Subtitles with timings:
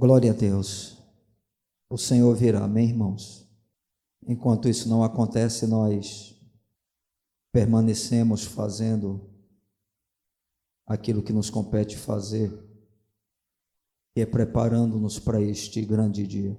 [0.00, 0.96] Glória a Deus.
[1.90, 3.46] O Senhor virá, amém, irmãos?
[4.26, 6.40] Enquanto isso não acontece, nós
[7.52, 9.28] permanecemos fazendo
[10.86, 12.50] aquilo que nos compete fazer,
[14.16, 16.58] e é preparando-nos para este grande dia.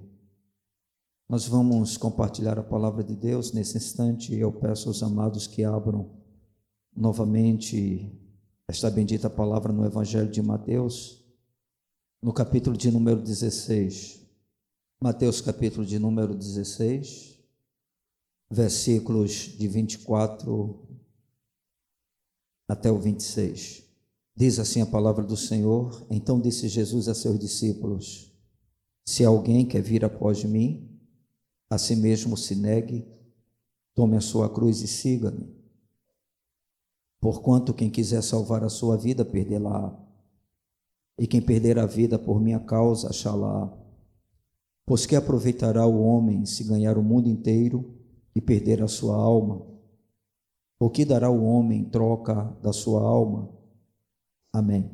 [1.28, 5.64] Nós vamos compartilhar a palavra de Deus nesse instante, e eu peço aos amados que
[5.64, 6.12] abram
[6.96, 8.16] novamente
[8.68, 11.21] esta bendita palavra no Evangelho de Mateus,
[12.22, 14.20] no capítulo de número 16.
[15.00, 17.36] Mateus, capítulo de número 16,
[18.48, 20.78] versículos de 24
[22.68, 23.82] até o 26.
[24.36, 28.32] Diz assim a palavra do Senhor: Então disse Jesus a seus discípulos:
[29.04, 30.96] Se alguém quer vir após mim,
[31.68, 33.04] a si mesmo se negue,
[33.94, 35.52] tome a sua cruz e siga-me.
[37.20, 40.11] Porquanto quem quiser salvar a sua vida, perdê-la.
[41.22, 43.72] E quem perder a vida por minha causa, achá-la.
[44.84, 47.94] Pois que aproveitará o homem se ganhar o mundo inteiro
[48.34, 49.64] e perder a sua alma?
[50.80, 53.48] O que dará o homem em troca da sua alma?
[54.52, 54.90] Amém.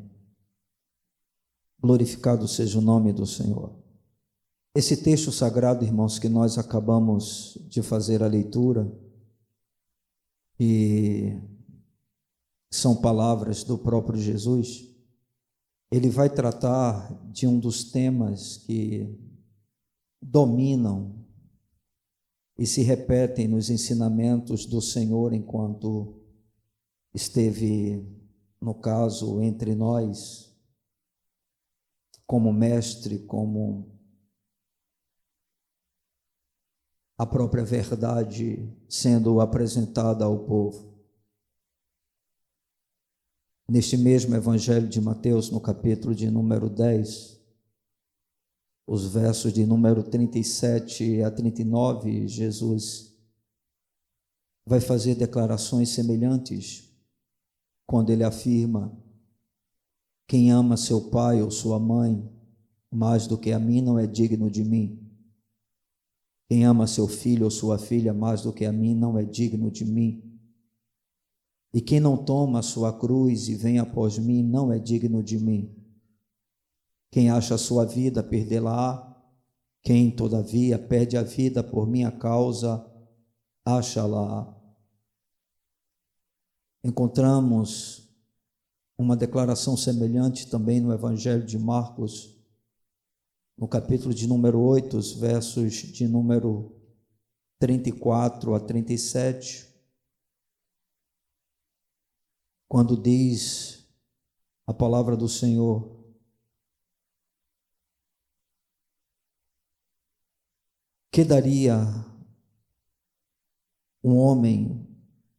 [1.81, 3.73] Glorificado seja o nome do Senhor.
[4.75, 8.87] Esse texto sagrado, irmãos, que nós acabamos de fazer a leitura,
[10.61, 11.41] e
[12.71, 14.98] são palavras do próprio Jesus,
[15.91, 19.09] ele vai tratar de um dos temas que
[20.21, 21.25] dominam
[22.59, 26.21] e se repetem nos ensinamentos do Senhor enquanto
[27.15, 28.05] esteve,
[28.61, 30.55] no caso, entre nós,
[32.27, 33.99] como mestre, como
[37.17, 40.88] a própria verdade sendo apresentada ao povo.
[43.71, 47.39] Neste mesmo Evangelho de Mateus, no capítulo de número 10,
[48.87, 53.15] os versos de número 37 a 39, Jesus
[54.67, 56.91] vai fazer declarações semelhantes
[57.87, 58.91] quando ele afirma:
[60.27, 62.27] Quem ama seu pai ou sua mãe
[62.91, 65.07] mais do que a mim não é digno de mim.
[66.49, 69.71] Quem ama seu filho ou sua filha mais do que a mim não é digno
[69.71, 70.28] de mim.
[71.73, 75.39] E quem não toma a sua cruz e vem após mim não é digno de
[75.39, 75.75] mim.
[77.11, 79.05] Quem acha a sua vida, perdê-la-á.
[79.83, 82.85] Quem, todavia, perde a vida por minha causa,
[83.65, 84.55] acha-la.
[86.83, 88.09] Encontramos
[88.97, 92.37] uma declaração semelhante também no Evangelho de Marcos,
[93.57, 96.73] no capítulo de número 8, os versos de número
[97.59, 99.68] 34 a 37
[102.69, 103.89] quando diz
[104.67, 105.97] a palavra do Senhor,
[111.11, 111.79] que daria
[114.05, 114.87] um homem,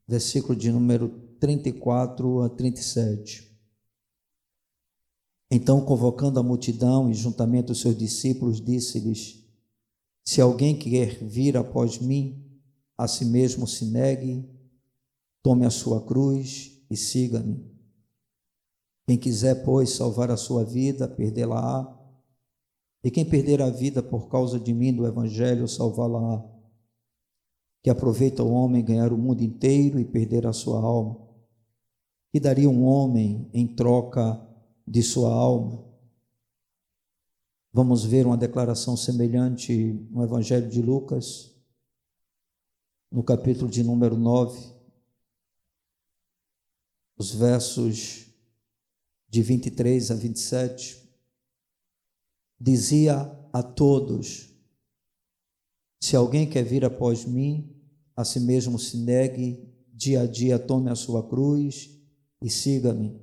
[0.07, 3.47] versículo de número 34 a 37.
[5.51, 9.47] Então, convocando a multidão e juntamente os seus discípulos, disse-lhes:
[10.25, 12.59] Se alguém quer vir após mim,
[12.97, 14.49] a si mesmo se negue,
[15.41, 17.63] tome a sua cruz e siga-me.
[19.05, 21.95] Quem quiser, pois, salvar a sua vida, perdê-la-á.
[23.03, 26.43] E quem perder a vida por causa de mim, do Evangelho, salvá-la-á.
[27.81, 31.27] Que aproveita o homem ganhar o mundo inteiro e perder a sua alma.
[32.31, 34.39] Que daria um homem em troca
[34.87, 35.87] de sua alma?
[37.71, 41.55] Vamos ver uma declaração semelhante no Evangelho de Lucas,
[43.11, 44.78] no capítulo de número 9
[47.19, 48.27] os versos
[49.27, 50.97] de 23 a 27,
[52.57, 54.49] dizia a todos:
[56.01, 57.75] Se alguém quer vir após mim,
[58.15, 61.89] a si mesmo se negue, dia a dia tome a sua cruz
[62.41, 63.19] e siga-me.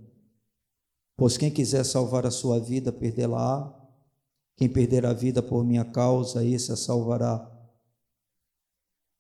[1.17, 3.75] Pois quem quiser salvar a sua vida, perdê-la-á.
[4.59, 7.51] Quem perder a vida por minha causa, esse a salvará.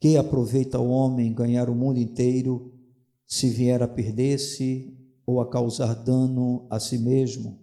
[0.00, 2.75] Que aproveita o homem ganhar o mundo inteiro
[3.26, 4.96] se vier a perder-se
[5.26, 7.58] ou a causar dano a si mesmo.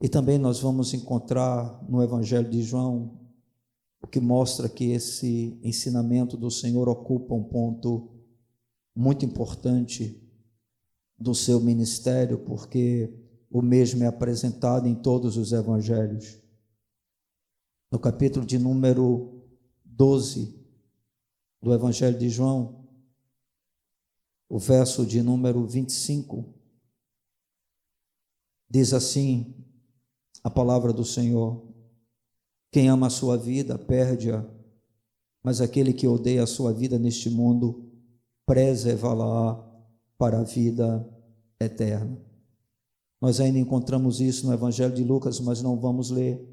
[0.00, 3.20] E também nós vamos encontrar no Evangelho de João
[4.02, 8.10] o que mostra que esse ensinamento do Senhor ocupa um ponto
[8.96, 10.20] muito importante
[11.16, 13.14] do seu ministério, porque
[13.48, 16.36] o mesmo é apresentado em todos os evangelhos.
[17.92, 19.40] No capítulo de número
[19.84, 20.58] 12
[21.62, 22.81] do Evangelho de João,
[24.52, 26.44] o verso de número 25,
[28.68, 29.54] diz assim
[30.44, 31.72] a palavra do Senhor.
[32.70, 34.44] Quem ama a sua vida, perde-a,
[35.42, 37.90] mas aquele que odeia a sua vida neste mundo,
[38.44, 39.54] preserva-la
[40.18, 41.02] para a vida
[41.58, 42.20] eterna.
[43.22, 46.46] Nós ainda encontramos isso no Evangelho de Lucas, mas não vamos ler.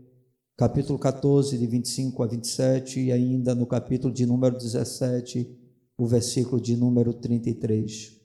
[0.56, 5.69] Capítulo 14, de 25 a 27, e ainda no capítulo de número 17,
[6.00, 8.18] o versículo de número 33.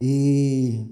[0.00, 0.86] E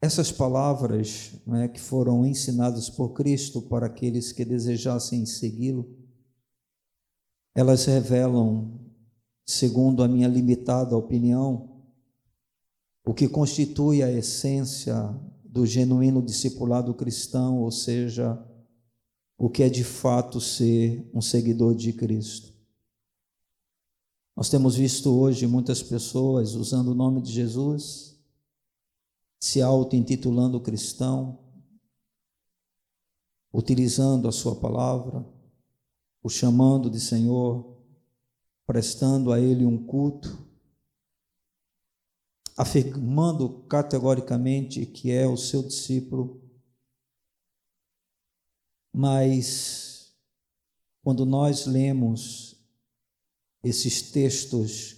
[0.00, 5.94] essas palavras né, que foram ensinadas por Cristo para aqueles que desejassem segui-lo,
[7.54, 8.80] elas revelam,
[9.44, 11.82] segundo a minha limitada opinião,
[13.04, 18.42] o que constitui a essência do genuíno discipulado cristão, ou seja,
[19.36, 22.51] o que é de fato ser um seguidor de Cristo.
[24.34, 28.12] Nós temos visto hoje muitas pessoas usando o nome de Jesus
[29.38, 31.38] se auto-intitulando cristão,
[33.52, 35.26] utilizando a sua palavra,
[36.22, 37.76] o chamando de Senhor,
[38.64, 40.46] prestando a Ele um culto,
[42.56, 46.40] afirmando categoricamente que é o seu discípulo,
[48.94, 50.14] mas
[51.02, 52.51] quando nós lemos
[53.62, 54.96] esses textos,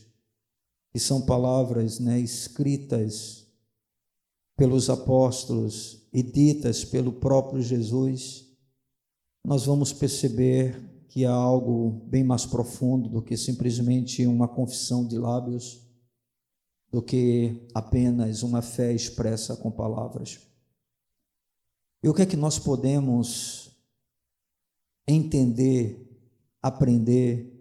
[0.92, 3.46] que são palavras né, escritas
[4.56, 8.46] pelos apóstolos e ditas pelo próprio Jesus,
[9.44, 15.18] nós vamos perceber que há algo bem mais profundo do que simplesmente uma confissão de
[15.18, 15.80] lábios,
[16.90, 20.40] do que apenas uma fé expressa com palavras.
[22.02, 23.70] E o que é que nós podemos
[25.06, 26.08] entender,
[26.62, 27.53] aprender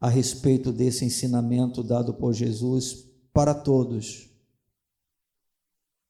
[0.00, 4.28] a respeito desse ensinamento dado por Jesus para todos?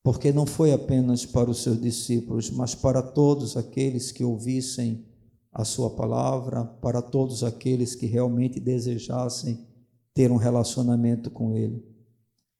[0.09, 5.05] porque não foi apenas para os seus discípulos, mas para todos aqueles que ouvissem
[5.53, 9.67] a sua palavra, para todos aqueles que realmente desejassem
[10.15, 11.85] ter um relacionamento com Ele.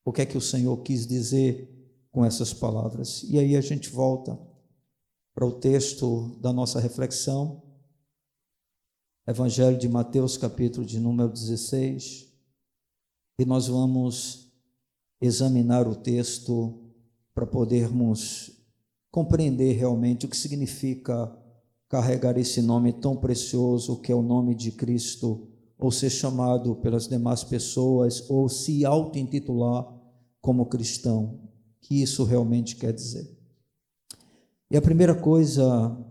[0.05, 1.75] O que é que o Senhor quis dizer
[2.13, 3.23] com essas palavras?
[3.23, 4.39] E aí a gente volta
[5.35, 7.63] para o texto da nossa reflexão,
[9.29, 12.33] Evangelho de Mateus, capítulo de número 16,
[13.39, 14.51] e nós vamos
[15.21, 16.81] examinar o texto
[17.35, 18.51] para podermos
[19.11, 21.31] compreender realmente o que significa
[21.91, 25.47] carregar esse nome tão precioso que é o nome de Cristo,
[25.79, 29.95] ou ser chamado pelas demais pessoas, ou se auto-intitular
[30.41, 31.39] como cristão,
[31.83, 33.31] que isso realmente quer dizer.
[34.71, 36.03] E a primeira coisa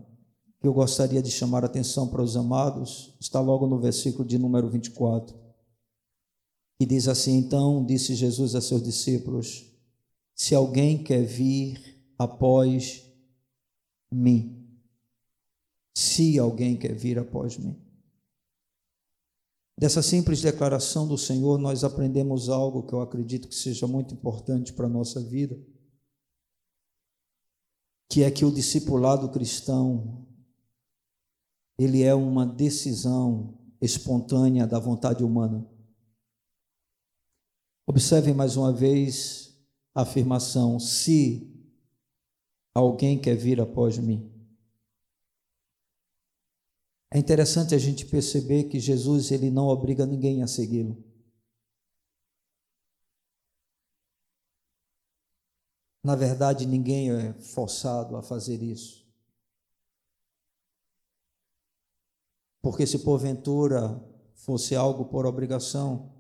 [0.60, 4.38] que eu gostaria de chamar a atenção para os amados está logo no versículo de
[4.38, 5.36] número 24,
[6.80, 9.68] que diz assim: Então disse Jesus a seus discípulos:
[10.38, 13.04] se alguém quer vir após
[14.12, 14.54] mim.
[15.96, 17.76] Se alguém quer vir após mim.
[19.80, 24.74] Dessa simples declaração do Senhor, nós aprendemos algo que eu acredito que seja muito importante
[24.74, 25.60] para a nossa vida,
[28.10, 30.27] que é que o discipulado cristão,
[31.78, 35.66] ele é uma decisão espontânea da vontade humana.
[37.86, 39.56] Observem mais uma vez
[39.94, 41.54] afirmação: se
[42.74, 44.32] alguém quer vir após mim.
[47.14, 51.02] É interessante a gente perceber que Jesus ele não obriga ninguém a segui-lo.
[56.04, 59.07] Na verdade, ninguém é forçado a fazer isso.
[62.68, 63.98] Porque se porventura
[64.36, 66.12] fosse algo por obrigação,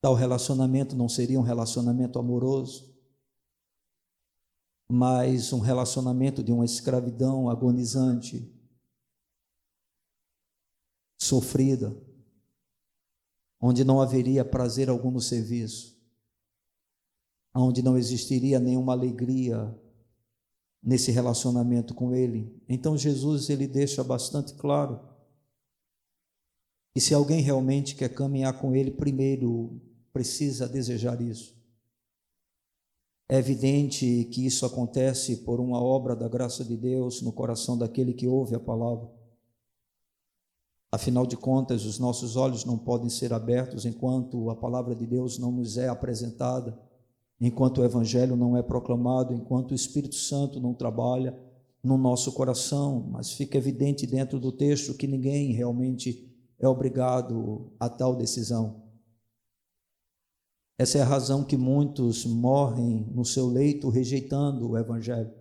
[0.00, 2.92] Tal relacionamento não seria um relacionamento amoroso,
[4.88, 8.52] mas um relacionamento de uma escravidão agonizante,
[11.16, 11.96] sofrida,
[13.60, 15.96] onde não haveria prazer algum no serviço,
[17.54, 19.72] onde não existiria nenhuma alegria
[20.88, 22.50] nesse relacionamento com ele.
[22.66, 24.98] Então Jesus ele deixa bastante claro
[26.94, 29.82] que se alguém realmente quer caminhar com ele, primeiro
[30.14, 31.54] precisa desejar isso.
[33.28, 38.14] É evidente que isso acontece por uma obra da graça de Deus no coração daquele
[38.14, 39.10] que ouve a palavra.
[40.90, 45.38] Afinal de contas, os nossos olhos não podem ser abertos enquanto a palavra de Deus
[45.38, 46.80] não nos é apresentada,
[47.40, 51.38] enquanto o Evangelho não é proclamado, enquanto o Espírito Santo não trabalha
[51.82, 53.08] no nosso coração.
[53.10, 56.28] Mas fica evidente dentro do texto que ninguém realmente
[56.58, 58.88] é obrigado a tal decisão.
[60.76, 65.32] Essa é a razão que muitos morrem no seu leito rejeitando o Evangelho,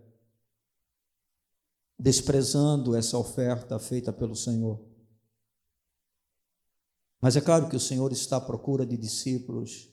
[1.99, 4.83] desprezando essa oferta feita pelo Senhor.
[7.21, 9.91] Mas é claro que o Senhor está à procura de discípulos.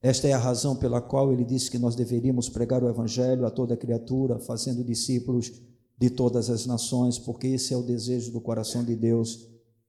[0.00, 3.50] Esta é a razão pela qual ele disse que nós deveríamos pregar o Evangelho a
[3.50, 5.52] toda criatura, fazendo discípulos
[5.98, 9.48] de todas as nações, porque esse é o desejo do coração de Deus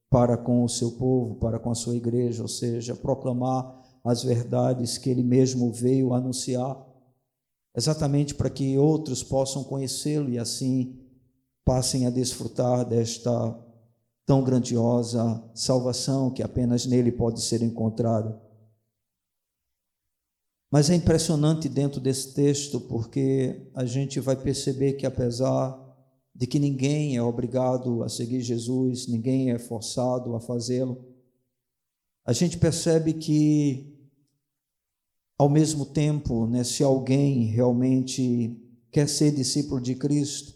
[0.10, 4.98] para com o seu povo, para com a sua igreja, ou seja, proclamar as verdades
[4.98, 6.84] que ele mesmo veio anunciar,
[7.78, 11.00] exatamente para que outros possam conhecê-lo e assim
[11.64, 13.56] passem a desfrutar desta
[14.26, 18.49] tão grandiosa salvação que apenas nele pode ser encontrada.
[20.72, 25.78] Mas é impressionante dentro desse texto porque a gente vai perceber que apesar
[26.34, 31.04] de que ninguém é obrigado a seguir Jesus, ninguém é forçado a fazê-lo,
[32.24, 33.98] a gente percebe que,
[35.38, 38.56] ao mesmo tempo, né, se alguém realmente
[38.92, 40.54] quer ser discípulo de Cristo,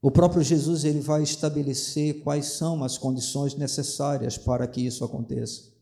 [0.00, 5.73] o próprio Jesus ele vai estabelecer quais são as condições necessárias para que isso aconteça.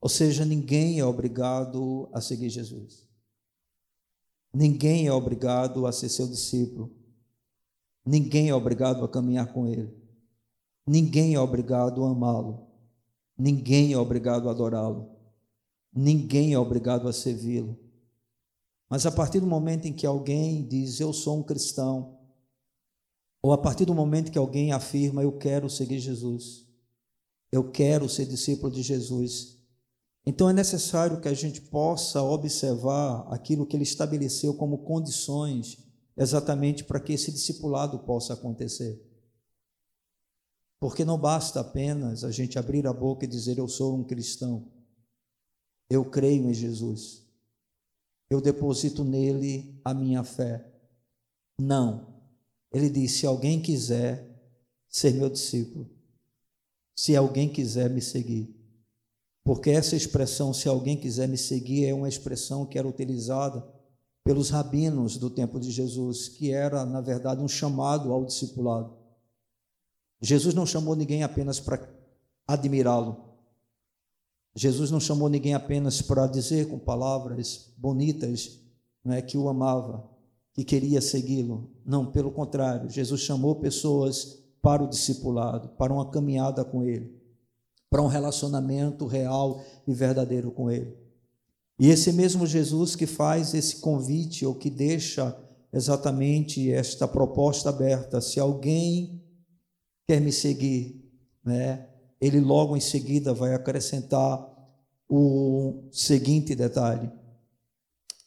[0.00, 3.06] Ou seja, ninguém é obrigado a seguir Jesus.
[4.52, 6.90] Ninguém é obrigado a ser seu discípulo.
[8.04, 9.94] Ninguém é obrigado a caminhar com ele.
[10.86, 12.66] Ninguém é obrigado a amá-lo.
[13.36, 15.10] Ninguém é obrigado a adorá-lo.
[15.92, 17.78] Ninguém é obrigado a servi-lo.
[18.88, 22.18] Mas a partir do momento em que alguém diz eu sou um cristão,
[23.42, 26.66] ou a partir do momento que alguém afirma eu quero seguir Jesus,
[27.52, 29.59] eu quero ser discípulo de Jesus,
[30.26, 35.78] então é necessário que a gente possa observar aquilo que ele estabeleceu como condições
[36.16, 39.02] exatamente para que esse discipulado possa acontecer.
[40.78, 44.70] Porque não basta apenas a gente abrir a boca e dizer eu sou um cristão.
[45.88, 47.26] Eu creio em Jesus.
[48.28, 50.66] Eu deposito nele a minha fé.
[51.58, 52.14] Não.
[52.72, 54.26] Ele diz: se alguém quiser
[54.88, 55.90] ser meu discípulo,
[56.94, 58.59] se alguém quiser me seguir.
[59.44, 63.66] Porque essa expressão, se alguém quiser me seguir, é uma expressão que era utilizada
[64.22, 68.94] pelos rabinos do tempo de Jesus, que era, na verdade, um chamado ao discipulado.
[70.20, 71.88] Jesus não chamou ninguém apenas para
[72.46, 73.30] admirá-lo.
[74.54, 78.60] Jesus não chamou ninguém apenas para dizer com palavras bonitas
[79.06, 80.08] é, que o amava,
[80.52, 81.70] que queria segui-lo.
[81.84, 87.19] Não, pelo contrário, Jesus chamou pessoas para o discipulado, para uma caminhada com ele,
[87.90, 90.96] para um relacionamento real e verdadeiro com ele.
[91.78, 95.36] E esse mesmo Jesus que faz esse convite ou que deixa
[95.72, 99.20] exatamente esta proposta aberta, se alguém
[100.06, 101.04] quer me seguir,
[101.44, 101.88] né?
[102.20, 104.46] Ele logo em seguida vai acrescentar
[105.08, 107.10] o seguinte detalhe.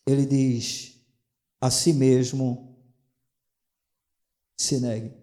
[0.05, 1.00] Ele diz:
[1.62, 2.75] a si mesmo
[4.58, 5.13] se negue.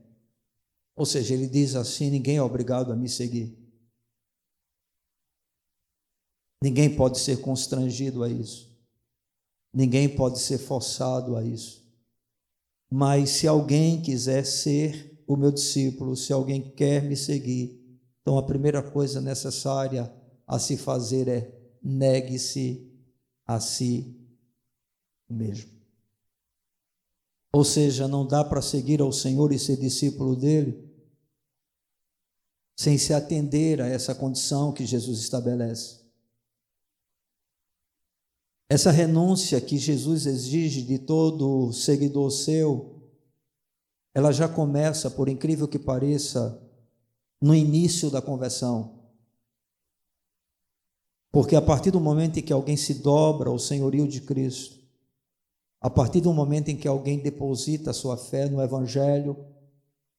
[0.97, 3.60] Ou seja, ele diz assim: ninguém é obrigado a me seguir.
[6.62, 8.71] Ninguém pode ser constrangido a isso.
[9.73, 11.83] Ninguém pode ser forçado a isso.
[12.90, 17.81] Mas se alguém quiser ser o meu discípulo, se alguém quer me seguir.
[18.21, 20.12] Então, a primeira coisa necessária
[20.47, 22.93] a se fazer é negue-se
[23.47, 24.17] a si
[25.29, 25.71] mesmo.
[27.52, 30.88] Ou seja, não dá para seguir ao Senhor e ser discípulo dele
[32.76, 36.00] sem se atender a essa condição que Jesus estabelece.
[38.71, 43.00] Essa renúncia que Jesus exige de todo seguidor seu
[44.15, 46.62] ela já começa, por incrível que pareça,
[47.41, 49.00] no início da conversão.
[51.33, 54.79] Porque a partir do momento em que alguém se dobra ao senhorio de Cristo,
[55.81, 59.37] a partir do momento em que alguém deposita a sua fé no Evangelho,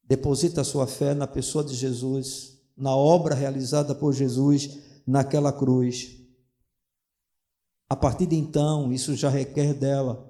[0.04, 4.78] deposita a sua fé na pessoa de Jesus, na obra realizada por Jesus
[5.08, 6.21] naquela cruz,
[7.92, 10.26] a partir de então, isso já requer dela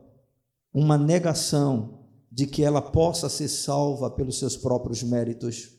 [0.74, 5.70] uma negação de que ela possa ser salva pelos seus próprios méritos.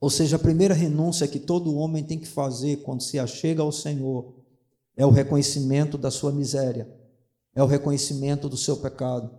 [0.00, 3.70] Ou seja, a primeira renúncia que todo homem tem que fazer quando se achega ao
[3.70, 4.34] Senhor
[4.96, 6.92] é o reconhecimento da sua miséria,
[7.54, 9.30] é o reconhecimento do seu pecado,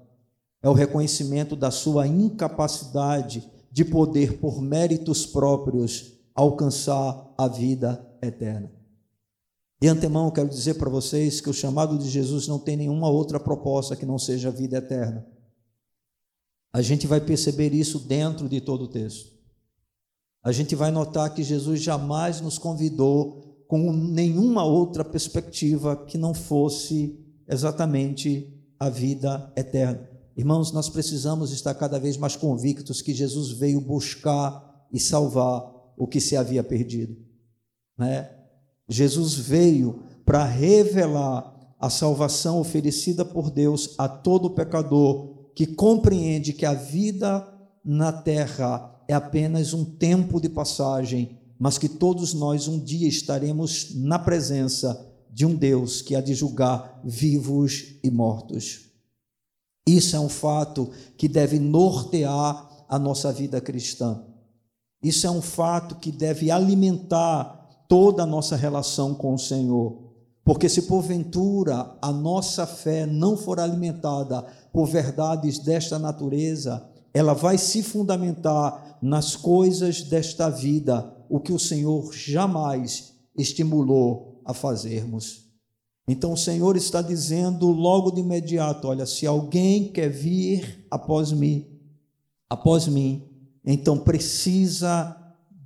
[0.61, 8.82] é o reconhecimento da sua incapacidade de poder, por méritos próprios, alcançar a vida eterna.
[9.83, 13.37] De antemão, quero dizer para vocês que o chamado de Jesus não tem nenhuma outra
[13.37, 15.27] proposta que não seja a vida eterna.
[16.71, 19.29] A gente vai perceber isso dentro de todo o texto.
[20.41, 26.33] A gente vai notar que Jesus jamais nos convidou com nenhuma outra perspectiva que não
[26.33, 30.09] fosse exatamente a vida eterna.
[30.37, 36.07] Irmãos, nós precisamos estar cada vez mais convictos que Jesus veio buscar e salvar o
[36.07, 37.17] que se havia perdido.
[37.97, 38.42] Né?
[38.87, 46.65] Jesus veio para revelar a salvação oferecida por Deus a todo pecador que compreende que
[46.65, 47.47] a vida
[47.83, 53.93] na terra é apenas um tempo de passagem, mas que todos nós um dia estaremos
[53.95, 58.81] na presença de um Deus que há de julgar vivos e mortos.
[59.87, 64.23] Isso é um fato que deve nortear a nossa vida cristã.
[65.01, 67.62] Isso é um fato que deve alimentar
[67.93, 69.99] toda a nossa relação com o Senhor.
[70.43, 74.41] Porque se porventura a nossa fé não for alimentada
[74.73, 81.59] por verdades desta natureza, ela vai se fundamentar nas coisas desta vida, o que o
[81.59, 85.43] Senhor jamais estimulou a fazermos.
[86.07, 91.67] Então o Senhor está dizendo logo de imediato: olha, se alguém quer vir após mim,
[92.49, 93.21] após mim,
[93.63, 95.15] então precisa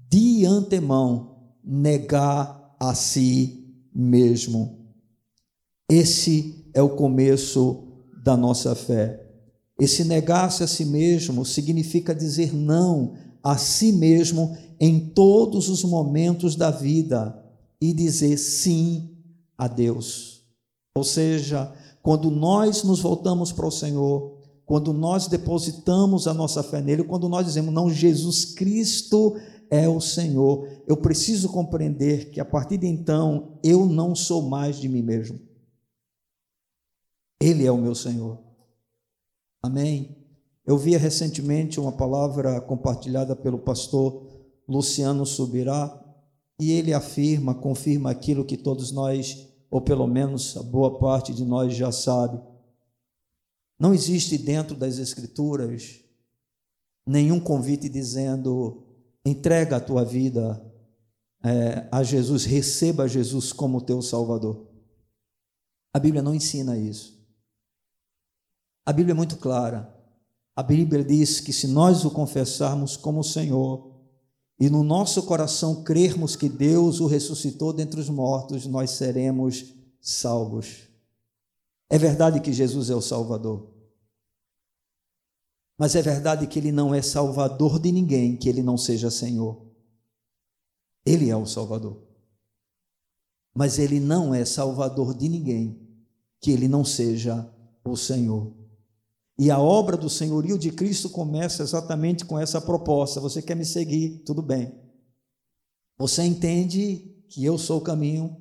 [0.10, 1.26] de antemão
[1.67, 4.77] negar a si mesmo.
[5.89, 7.83] Esse é o começo
[8.24, 9.25] da nossa fé.
[9.79, 16.55] Esse negar-se a si mesmo significa dizer não a si mesmo em todos os momentos
[16.55, 17.43] da vida
[17.79, 19.12] e dizer sim
[19.57, 20.41] a Deus.
[20.95, 21.71] Ou seja,
[22.01, 27.29] quando nós nos voltamos para o Senhor, quando nós depositamos a nossa fé nele, quando
[27.29, 29.36] nós dizemos, não, Jesus Cristo
[29.69, 34.77] é o Senhor, eu preciso compreender que a partir de então eu não sou mais
[34.77, 35.39] de mim mesmo.
[37.39, 38.39] Ele é o meu Senhor.
[39.62, 40.17] Amém?
[40.65, 44.27] Eu vi recentemente uma palavra compartilhada pelo pastor
[44.67, 46.03] Luciano Subirá
[46.59, 51.45] e ele afirma, confirma aquilo que todos nós, ou pelo menos a boa parte de
[51.45, 52.41] nós já sabe.
[53.79, 56.01] Não existe dentro das Escrituras
[57.05, 58.86] nenhum convite dizendo
[59.27, 60.63] entrega a tua vida
[61.44, 64.68] é, a Jesus, receba Jesus como teu Salvador.
[65.94, 67.18] A Bíblia não ensina isso.
[68.85, 69.94] A Bíblia é muito clara.
[70.55, 73.96] A Bíblia diz que se nós o confessarmos como Senhor
[74.59, 80.87] e no nosso coração crermos que Deus o ressuscitou dentre os mortos, nós seremos salvos.
[81.90, 83.76] É verdade que Jesus é o Salvador.
[85.77, 89.61] Mas é verdade que ele não é salvador de ninguém que ele não seja Senhor.
[91.05, 92.01] Ele é o Salvador.
[93.53, 95.79] Mas ele não é salvador de ninguém
[96.42, 97.48] que ele não seja
[97.85, 98.51] o Senhor.
[99.40, 103.66] E a obra do senhorio de Cristo começa exatamente com essa proposta: você quer me
[103.66, 104.24] seguir?
[104.25, 104.74] Tudo bem.
[105.98, 108.35] Você entende que eu sou o caminho,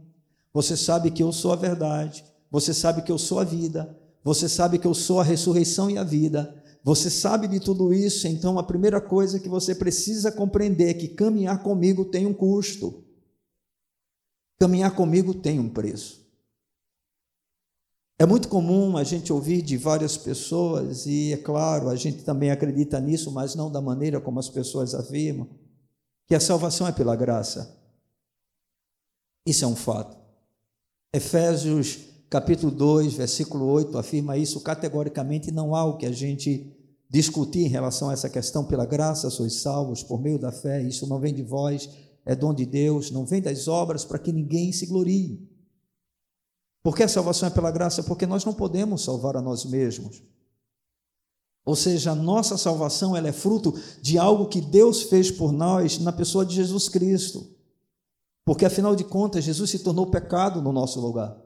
[0.52, 4.48] você sabe que eu sou a verdade, você sabe que eu sou a vida, você
[4.48, 6.62] sabe que eu sou a ressurreição e a vida.
[6.86, 11.08] Você sabe de tudo isso, então a primeira coisa que você precisa compreender é que
[11.08, 13.04] caminhar comigo tem um custo.
[14.56, 16.24] Caminhar comigo tem um preço.
[18.20, 22.52] É muito comum a gente ouvir de várias pessoas, e é claro, a gente também
[22.52, 25.48] acredita nisso, mas não da maneira como as pessoas afirmam,
[26.28, 27.76] que a salvação é pela graça.
[29.44, 30.16] Isso é um fato.
[31.12, 31.98] Efésios
[32.30, 36.75] capítulo 2, versículo 8 afirma isso categoricamente, não há o que a gente
[37.08, 41.06] discutir em relação a essa questão pela graça sois salvos por meio da fé, isso
[41.06, 41.88] não vem de vós,
[42.24, 45.48] é dom de Deus, não vem das obras para que ninguém se glorie.
[46.82, 48.02] Porque a salvação é pela graça?
[48.02, 50.22] Porque nós não podemos salvar a nós mesmos.
[51.64, 55.98] Ou seja, a nossa salvação ela é fruto de algo que Deus fez por nós
[55.98, 57.44] na pessoa de Jesus Cristo.
[58.44, 61.36] Porque afinal de contas, Jesus se tornou pecado no nosso lugar.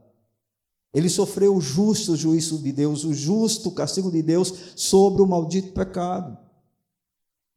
[0.93, 5.73] Ele sofreu o justo juízo de Deus, o justo castigo de Deus sobre o maldito
[5.73, 6.37] pecado.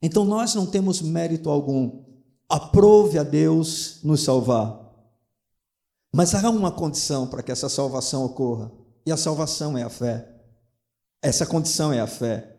[0.02, 2.04] Então nós não temos mérito algum.
[2.48, 4.84] Aprove a Deus nos salvar.
[6.14, 8.72] Mas há uma condição para que essa salvação ocorra,
[9.04, 10.30] e a salvação é a fé.
[11.22, 12.56] Essa condição é a fé.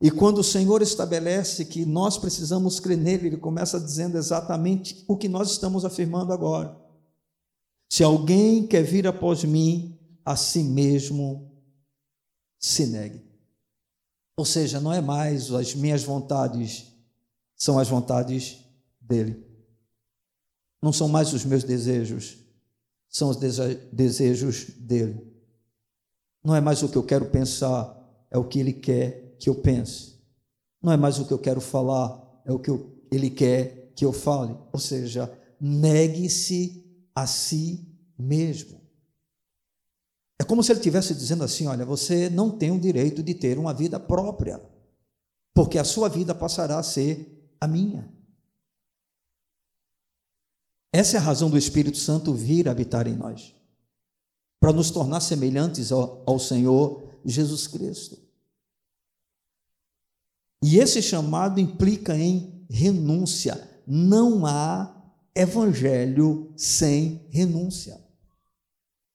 [0.00, 5.16] E quando o Senhor estabelece que nós precisamos crer nele, ele começa dizendo exatamente o
[5.16, 6.76] que nós estamos afirmando agora.
[7.88, 9.95] Se alguém quer vir após mim,
[10.26, 11.52] a si mesmo
[12.58, 13.24] se negue.
[14.36, 16.92] Ou seja, não é mais as minhas vontades,
[17.54, 18.58] são as vontades
[19.00, 19.46] dele.
[20.82, 22.38] Não são mais os meus desejos,
[23.08, 23.36] são os
[23.92, 25.32] desejos dele.
[26.44, 27.96] Não é mais o que eu quero pensar,
[28.28, 30.16] é o que ele quer que eu pense.
[30.82, 34.04] Não é mais o que eu quero falar, é o que eu, ele quer que
[34.04, 34.56] eu fale.
[34.72, 36.84] Ou seja, negue-se
[37.14, 38.85] a si mesmo.
[40.38, 43.58] É como se ele estivesse dizendo assim: olha, você não tem o direito de ter
[43.58, 44.60] uma vida própria,
[45.54, 48.08] porque a sua vida passará a ser a minha.
[50.92, 53.54] Essa é a razão do Espírito Santo vir habitar em nós,
[54.60, 58.18] para nos tornar semelhantes ao, ao Senhor Jesus Cristo.
[60.62, 63.70] E esse chamado implica em renúncia.
[63.86, 64.92] Não há
[65.34, 68.05] evangelho sem renúncia.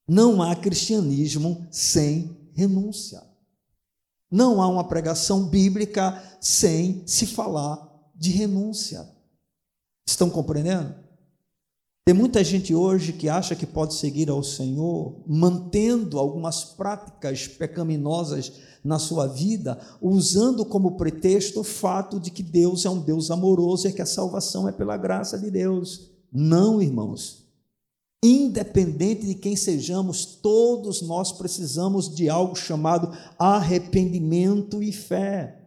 [0.07, 3.21] Não há cristianismo sem renúncia.
[4.29, 9.07] Não há uma pregação bíblica sem se falar de renúncia.
[10.07, 10.95] Estão compreendendo?
[12.03, 18.53] Tem muita gente hoje que acha que pode seguir ao Senhor mantendo algumas práticas pecaminosas
[18.83, 23.87] na sua vida, usando como pretexto o fato de que Deus é um Deus amoroso
[23.87, 26.09] e que a salvação é pela graça de Deus.
[26.31, 27.40] Não, irmãos.
[28.23, 35.57] Independente de quem sejamos, todos nós precisamos de algo chamado arrependimento e fé.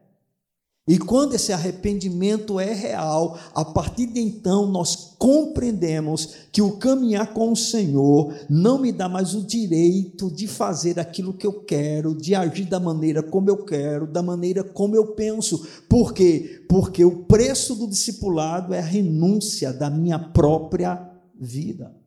[0.87, 7.33] E quando esse arrependimento é real, a partir de então nós compreendemos que o caminhar
[7.33, 12.15] com o Senhor não me dá mais o direito de fazer aquilo que eu quero,
[12.15, 15.67] de agir da maneira como eu quero, da maneira como eu penso.
[15.89, 16.65] Por quê?
[16.69, 22.04] Porque o preço do discipulado é a renúncia da minha própria vida.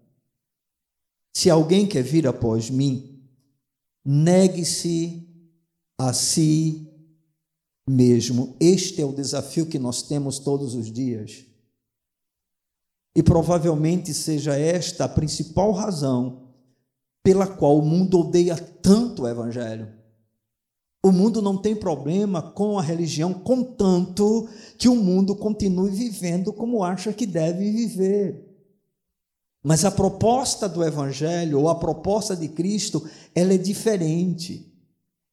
[1.38, 3.22] Se alguém quer vir após mim,
[4.04, 5.24] negue-se
[5.96, 6.92] a si
[7.88, 8.56] mesmo.
[8.60, 11.46] Este é o desafio que nós temos todos os dias.
[13.16, 16.56] E provavelmente seja esta a principal razão
[17.24, 19.94] pela qual o mundo odeia tanto o Evangelho.
[21.06, 26.84] O mundo não tem problema com a religião, contanto que o mundo continue vivendo como
[26.84, 28.47] acha que deve viver.
[29.64, 34.68] Mas a proposta do Evangelho, ou a proposta de Cristo, ela é diferente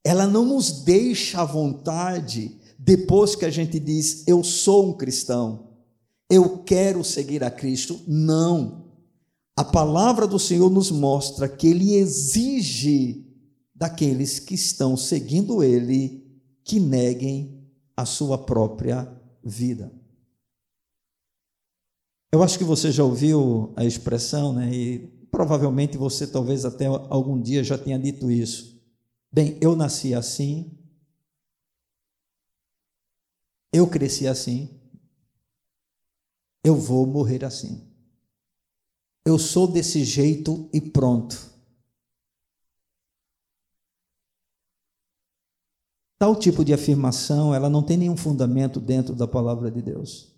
[0.04, 5.70] ela não nos deixa à vontade depois que a gente diz, eu sou um cristão,
[6.28, 7.98] eu quero seguir a Cristo.
[8.06, 8.84] Não.
[9.56, 13.24] A palavra do Senhor nos mostra que Ele exige
[13.74, 16.22] daqueles que estão seguindo Ele
[16.62, 17.64] que neguem
[17.96, 19.10] a sua própria
[19.42, 19.90] vida.
[22.34, 24.68] Eu acho que você já ouviu a expressão, né?
[24.74, 28.76] E provavelmente você talvez até algum dia já tenha dito isso.
[29.32, 30.76] Bem, eu nasci assim,
[33.72, 34.68] eu cresci assim,
[36.64, 37.88] eu vou morrer assim.
[39.24, 41.52] Eu sou desse jeito e pronto.
[46.18, 50.33] Tal tipo de afirmação, ela não tem nenhum fundamento dentro da palavra de Deus.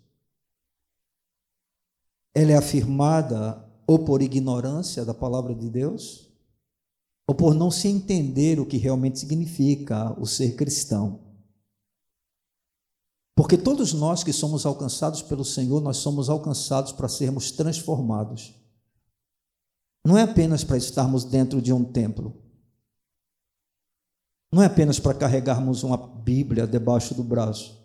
[2.39, 6.29] Ela é afirmada ou por ignorância da palavra de Deus,
[7.27, 11.19] ou por não se entender o que realmente significa o ser cristão.
[13.35, 18.53] Porque todos nós que somos alcançados pelo Senhor, nós somos alcançados para sermos transformados.
[20.05, 22.39] Não é apenas para estarmos dentro de um templo.
[24.53, 27.76] Não é apenas para carregarmos uma Bíblia debaixo do braço.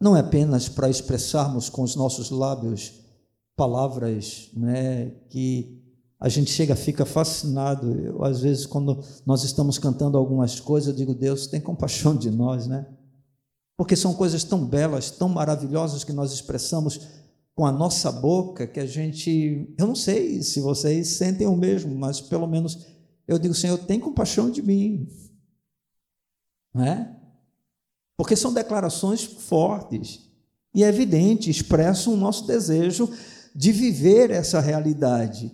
[0.00, 2.92] Não é apenas para expressarmos com os nossos lábios
[3.56, 5.82] palavras né, que
[6.20, 7.92] a gente chega, fica fascinado.
[7.98, 12.30] Eu, às vezes, quando nós estamos cantando algumas coisas, eu digo, Deus, tem compaixão de
[12.30, 12.86] nós, né?
[13.76, 17.00] Porque são coisas tão belas, tão maravilhosas que nós expressamos
[17.54, 19.74] com a nossa boca que a gente.
[19.78, 22.86] Eu não sei se vocês sentem o mesmo, mas pelo menos
[23.28, 25.08] eu digo, Senhor, tem compaixão de mim.
[26.72, 27.14] Não é?
[28.16, 30.26] Porque são declarações fortes
[30.74, 33.10] e é evidente, expressam o nosso desejo
[33.54, 35.50] de viver essa realidade.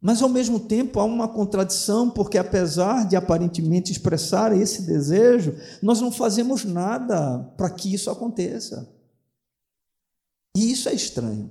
[0.00, 6.00] Mas ao mesmo tempo há uma contradição, porque apesar de aparentemente expressar esse desejo, nós
[6.00, 8.90] não fazemos nada para que isso aconteça.
[10.56, 11.50] E isso é estranho.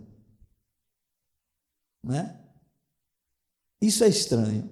[2.04, 2.40] Não é?
[3.82, 4.70] Isso é estranho.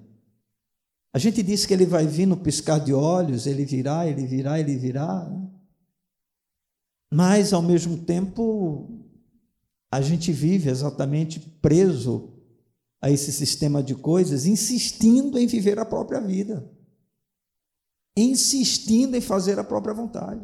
[1.13, 4.59] A gente diz que ele vai vir no piscar de olhos, ele virá, ele virá,
[4.59, 5.25] ele virá.
[5.25, 5.49] Né?
[7.13, 8.89] Mas, ao mesmo tempo,
[9.91, 12.29] a gente vive exatamente preso
[13.01, 16.71] a esse sistema de coisas, insistindo em viver a própria vida,
[18.15, 20.41] insistindo em fazer a própria vontade.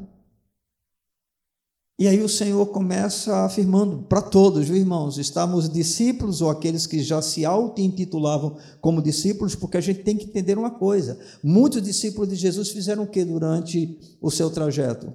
[1.99, 7.01] E aí o Senhor começa afirmando para todos, viu, irmãos, estamos discípulos ou aqueles que
[7.01, 12.29] já se auto-intitulavam como discípulos, porque a gente tem que entender uma coisa: muitos discípulos
[12.29, 15.11] de Jesus fizeram o que durante o seu trajeto?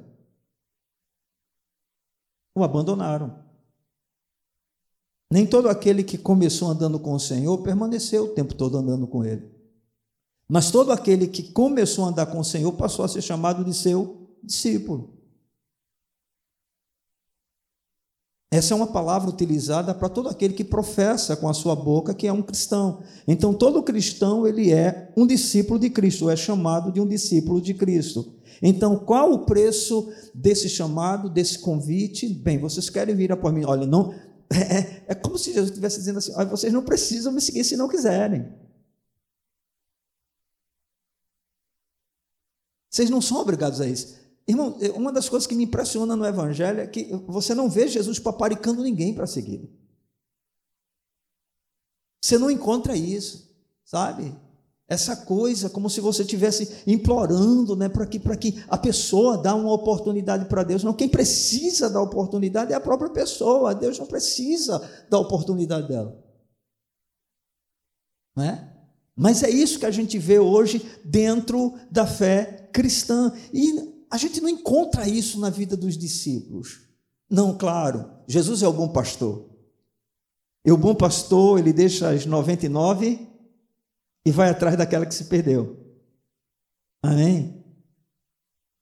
[2.54, 3.42] O abandonaram.
[5.30, 9.24] Nem todo aquele que começou andando com o Senhor permaneceu o tempo todo andando com
[9.24, 9.50] Ele.
[10.46, 13.72] Mas todo aquele que começou a andar com o Senhor passou a ser chamado de
[13.72, 15.21] seu discípulo.
[18.52, 22.26] Essa é uma palavra utilizada para todo aquele que professa com a sua boca que
[22.26, 23.02] é um cristão.
[23.26, 27.72] Então, todo cristão, ele é um discípulo de Cristo, é chamado de um discípulo de
[27.72, 28.34] Cristo.
[28.60, 32.28] Então, qual o preço desse chamado, desse convite?
[32.28, 33.64] Bem, vocês querem vir após mim?
[33.64, 34.12] Olha, não,
[34.52, 37.74] é, é, como se Jesus estivesse dizendo assim: olha, vocês não precisam me seguir se
[37.74, 38.52] não quiserem.
[42.90, 44.21] Vocês não são obrigados a isso.
[44.46, 48.18] Irmão, uma das coisas que me impressiona no Evangelho é que você não vê Jesus
[48.18, 49.70] paparicando ninguém para seguir.
[52.20, 53.50] Você não encontra isso,
[53.84, 54.34] sabe?
[54.88, 59.72] Essa coisa, como se você estivesse implorando né, para que, que a pessoa dá uma
[59.72, 60.84] oportunidade para Deus.
[60.84, 63.74] Não, quem precisa da oportunidade é a própria pessoa.
[63.74, 64.78] Deus não precisa
[65.08, 66.22] da oportunidade dela.
[68.36, 68.72] Não é?
[69.16, 73.32] Mas é isso que a gente vê hoje dentro da fé cristã.
[73.52, 76.82] E a gente não encontra isso na vida dos discípulos.
[77.30, 79.48] Não, claro, Jesus é o bom pastor.
[80.62, 83.26] E o bom pastor, ele deixa as 99
[84.26, 85.82] e vai atrás daquela que se perdeu.
[87.02, 87.64] Amém?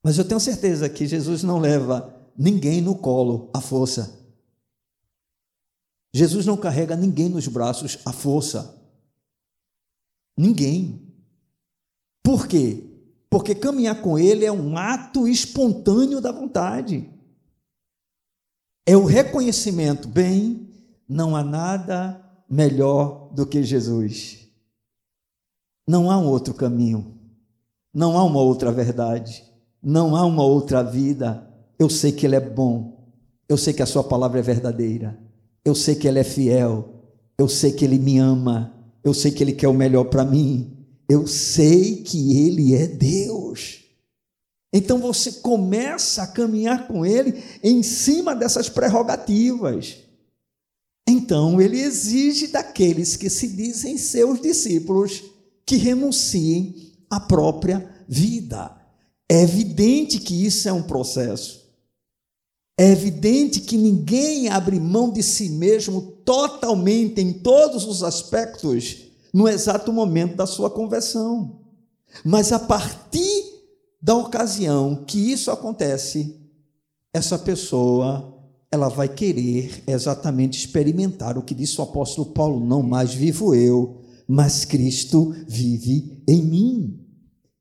[0.03, 4.19] Mas eu tenho certeza que Jesus não leva ninguém no colo à força.
[6.13, 8.77] Jesus não carrega ninguém nos braços à força.
[10.37, 11.09] Ninguém.
[12.21, 12.90] Por quê?
[13.31, 17.09] Porque caminhar com Ele é um ato espontâneo da vontade.
[18.85, 20.69] É o reconhecimento, bem,
[21.07, 24.49] não há nada melhor do que Jesus.
[25.87, 27.17] Não há um outro caminho,
[27.93, 29.45] não há uma outra verdade,
[29.81, 31.49] não há uma outra vida.
[31.79, 33.15] Eu sei que Ele é bom,
[33.47, 35.17] eu sei que a Sua palavra é verdadeira,
[35.63, 37.01] eu sei que Ele é fiel,
[37.37, 38.73] eu sei que Ele me ama,
[39.05, 40.80] eu sei que Ele quer o melhor para mim,
[41.11, 43.81] eu sei que Ele é Deus.
[44.73, 49.97] Então você começa a caminhar com Ele em cima dessas prerrogativas.
[51.07, 55.23] Então ele exige daqueles que se dizem seus discípulos
[55.65, 58.73] que renunciem à própria vida.
[59.29, 61.69] É evidente que isso é um processo.
[62.79, 69.47] É evidente que ninguém abre mão de si mesmo totalmente em todos os aspectos no
[69.47, 71.59] exato momento da sua conversão.
[72.23, 73.43] Mas a partir
[74.01, 76.39] da ocasião que isso acontece,
[77.13, 78.31] essa pessoa
[78.71, 84.01] ela vai querer exatamente experimentar o que disse o apóstolo Paulo: não mais vivo eu,
[84.27, 86.99] mas Cristo vive em mim.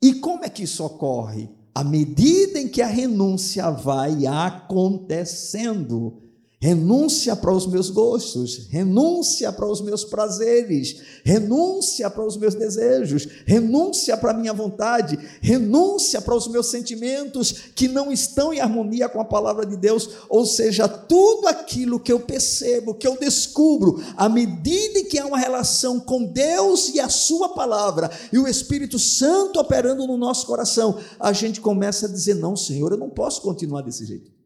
[0.01, 1.51] E como é que isso ocorre?
[1.75, 6.23] À medida em que a renúncia vai acontecendo,
[6.63, 13.27] renúncia para os meus gostos, renúncia para os meus prazeres, renúncia para os meus desejos,
[13.47, 19.09] renúncia para a minha vontade, renúncia para os meus sentimentos que não estão em harmonia
[19.09, 24.03] com a palavra de Deus, ou seja, tudo aquilo que eu percebo, que eu descubro,
[24.15, 28.99] à medida que há uma relação com Deus e a Sua palavra, e o Espírito
[28.99, 33.41] Santo operando no nosso coração, a gente começa a dizer: não, Senhor, eu não posso
[33.41, 34.40] continuar desse jeito.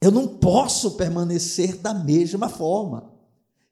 [0.00, 3.10] Eu não posso permanecer da mesma forma.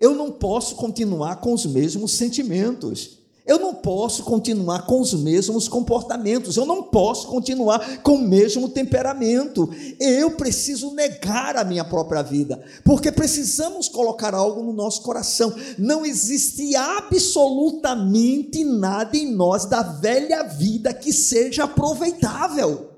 [0.01, 3.19] Eu não posso continuar com os mesmos sentimentos.
[3.47, 6.57] Eu não posso continuar com os mesmos comportamentos.
[6.57, 9.71] Eu não posso continuar com o mesmo temperamento.
[10.01, 15.55] Eu preciso negar a minha própria vida, porque precisamos colocar algo no nosso coração.
[15.79, 22.96] Não existe absolutamente nada em nós da velha vida que seja aproveitável.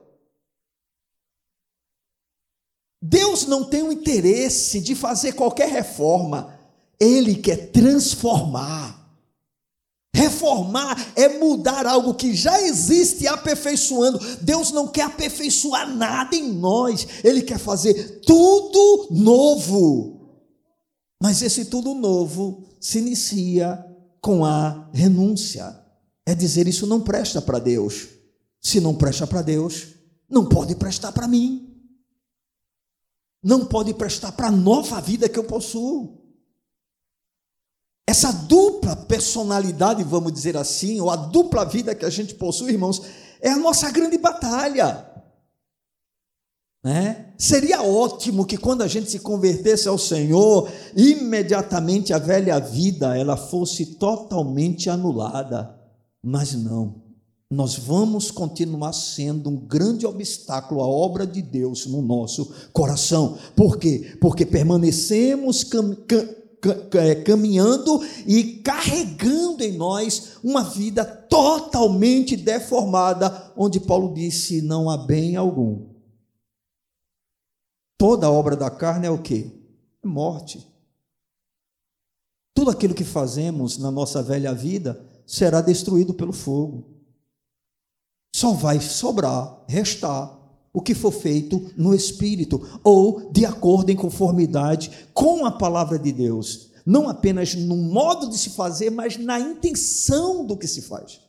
[3.01, 6.55] Deus não tem o interesse de fazer qualquer reforma,
[6.99, 8.97] Ele quer transformar.
[10.15, 14.19] Reformar é mudar algo que já existe aperfeiçoando.
[14.41, 20.19] Deus não quer aperfeiçoar nada em nós, Ele quer fazer tudo novo.
[21.23, 23.85] Mas esse tudo novo se inicia
[24.21, 25.79] com a renúncia.
[26.27, 28.09] É dizer, isso não presta para Deus.
[28.61, 29.89] Se não presta para Deus,
[30.29, 31.68] não pode prestar para mim
[33.43, 36.19] não pode prestar para a nova vida que eu possuo.
[38.07, 43.03] Essa dupla personalidade, vamos dizer assim, ou a dupla vida que a gente possui, irmãos,
[43.41, 45.07] é a nossa grande batalha.
[46.83, 47.35] Né?
[47.37, 53.37] Seria ótimo que quando a gente se convertesse ao Senhor, imediatamente a velha vida ela
[53.37, 55.79] fosse totalmente anulada,
[56.23, 57.08] mas não.
[57.51, 63.39] Nós vamos continuar sendo um grande obstáculo à obra de Deus no nosso coração.
[63.57, 64.19] Por quê?
[64.21, 66.29] Porque permanecemos cam cam
[66.95, 74.99] é, caminhando e carregando em nós uma vida totalmente deformada, onde Paulo disse: não há
[74.99, 75.89] bem algum.
[77.97, 79.51] Toda obra da carne é o que?
[80.05, 80.67] É morte.
[82.55, 86.98] Tudo aquilo que fazemos na nossa velha vida será destruído pelo fogo
[88.35, 90.39] só vai sobrar, restar
[90.73, 96.13] o que for feito no Espírito, ou de acordo em conformidade com a palavra de
[96.13, 101.21] Deus, não apenas no modo de se fazer, mas na intenção do que se faz.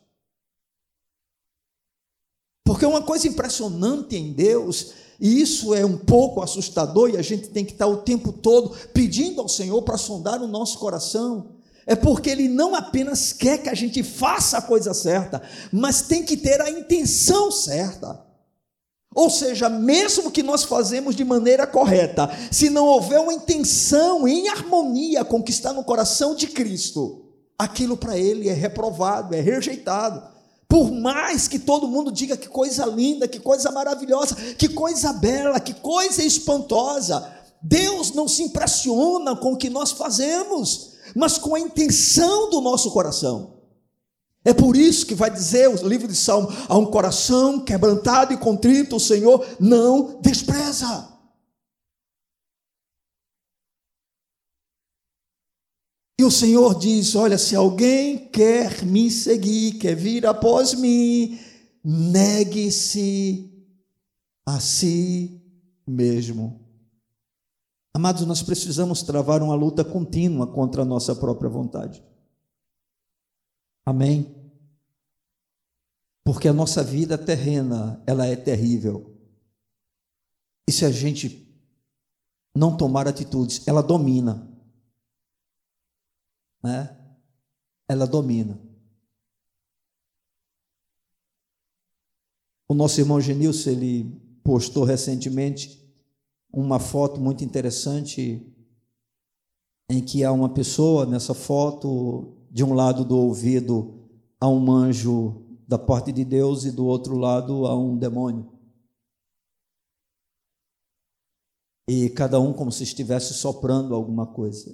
[2.66, 7.50] Porque uma coisa impressionante em Deus, e isso é um pouco assustador, e a gente
[7.50, 11.59] tem que estar o tempo todo pedindo ao Senhor para sondar o nosso coração
[11.90, 16.24] é porque ele não apenas quer que a gente faça a coisa certa, mas tem
[16.24, 18.24] que ter a intenção certa.
[19.16, 24.50] Ou seja, mesmo que nós fazemos de maneira correta, se não houver uma intenção em
[24.50, 27.26] harmonia com o que está no coração de Cristo,
[27.58, 30.22] aquilo para ele é reprovado, é rejeitado.
[30.68, 35.60] Por mais que todo mundo diga que coisa linda, que coisa maravilhosa, que coisa bela,
[35.60, 37.28] que coisa espantosa,
[37.60, 42.92] Deus não se impressiona com o que nós fazemos mas com a intenção do nosso
[42.92, 43.60] coração.
[44.44, 48.38] É por isso que vai dizer o livro de Salmo: a um coração quebrantado e
[48.38, 51.08] contrito, o Senhor não despreza.
[56.20, 61.40] E o Senhor diz: Olha, se alguém quer me seguir, quer vir após mim,
[61.84, 63.50] negue-se
[64.46, 65.42] a si
[65.88, 66.69] mesmo.
[67.94, 72.04] Amados, nós precisamos travar uma luta contínua contra a nossa própria vontade.
[73.86, 74.36] Amém?
[76.24, 79.18] Porque a nossa vida terrena, ela é terrível.
[80.68, 81.48] E se a gente
[82.56, 84.48] não tomar atitudes, ela domina.
[86.62, 86.96] Né?
[87.88, 88.62] Ela domina.
[92.68, 94.04] O nosso irmão Genilson, ele
[94.44, 95.79] postou recentemente
[96.52, 98.46] uma foto muito interessante
[99.90, 104.00] em que há uma pessoa nessa foto, de um lado do ouvido
[104.40, 108.50] há um anjo da parte de Deus e do outro lado há um demônio.
[111.88, 114.72] E cada um como se estivesse soprando alguma coisa.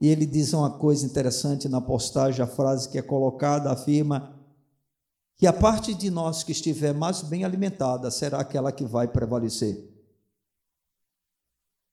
[0.00, 4.36] E ele diz uma coisa interessante na postagem, a frase que é colocada afirma
[5.36, 9.93] que a parte de nós que estiver mais bem alimentada será aquela que vai prevalecer.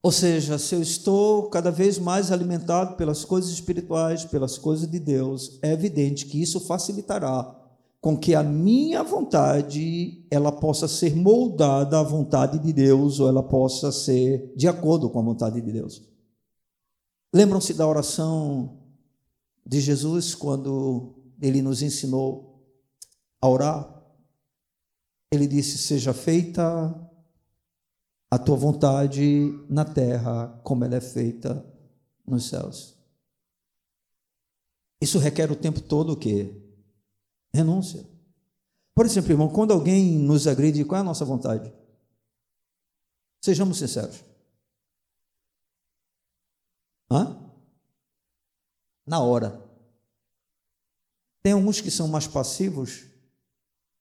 [0.02, 4.98] Ou seja, se eu estou cada vez mais alimentado pelas coisas espirituais, pelas coisas de
[4.98, 7.56] Deus, é evidente que isso facilitará
[8.00, 13.44] com que a minha vontade ela possa ser moldada à vontade de Deus ou ela
[13.44, 16.02] possa ser de acordo com a vontade de Deus.
[17.32, 18.76] Lembram-se da oração
[19.64, 22.60] de Jesus quando ele nos ensinou
[23.40, 24.02] a orar?
[25.30, 26.92] Ele disse: "Seja feita
[28.32, 31.62] a tua vontade na terra, como ela é feita
[32.26, 32.96] nos céus.
[35.02, 36.58] Isso requer o tempo todo o quê?
[37.52, 38.08] Renúncia.
[38.94, 41.70] Por exemplo, irmão, quando alguém nos agride, qual é a nossa vontade?
[43.44, 44.24] Sejamos sinceros.
[47.10, 47.38] Hã?
[49.06, 49.62] Na hora.
[51.42, 53.04] Tem alguns que são mais passivos,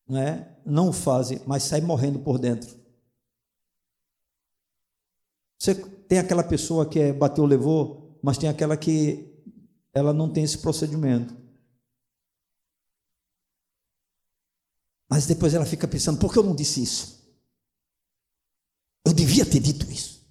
[0.08, 0.56] né?
[0.66, 2.81] não fazem, mas saem morrendo por dentro.
[5.62, 9.32] Você tem aquela pessoa que é bateu, levou, mas tem aquela que
[9.94, 11.38] ela não tem esse procedimento.
[15.08, 17.24] Mas depois ela fica pensando: por que eu não disse isso?
[19.06, 20.28] Eu devia ter dito isso.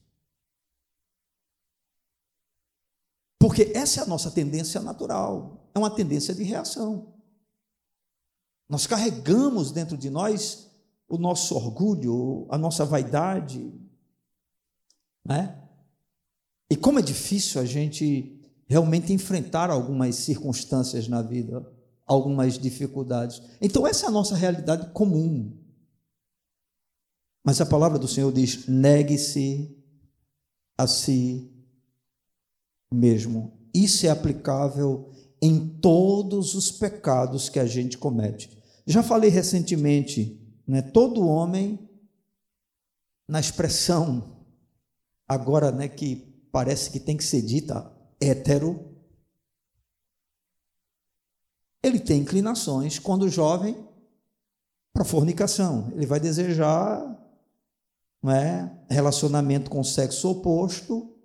[3.39, 7.15] Porque essa é a nossa tendência natural, é uma tendência de reação.
[8.69, 10.69] Nós carregamos dentro de nós
[11.09, 13.73] o nosso orgulho, a nossa vaidade,
[15.25, 15.57] né?
[16.71, 21.67] E como é difícil a gente realmente enfrentar algumas circunstâncias na vida,
[22.07, 23.43] algumas dificuldades.
[23.61, 25.57] Então, essa é a nossa realidade comum.
[27.45, 29.77] Mas a palavra do Senhor diz: negue-se
[30.79, 31.51] a si
[32.93, 33.59] mesmo.
[33.75, 35.11] Isso é aplicável
[35.43, 38.57] em todos os pecados que a gente comete.
[38.87, 41.79] Já falei recentemente, né, todo homem,
[43.29, 44.40] na expressão
[45.31, 46.17] agora, né, que
[46.51, 47.89] parece que tem que ser dita
[48.21, 48.85] hétero,
[51.81, 53.87] ele tem inclinações quando jovem
[54.93, 55.89] para fornicação.
[55.93, 56.99] Ele vai desejar
[58.21, 61.17] não é, relacionamento com o sexo oposto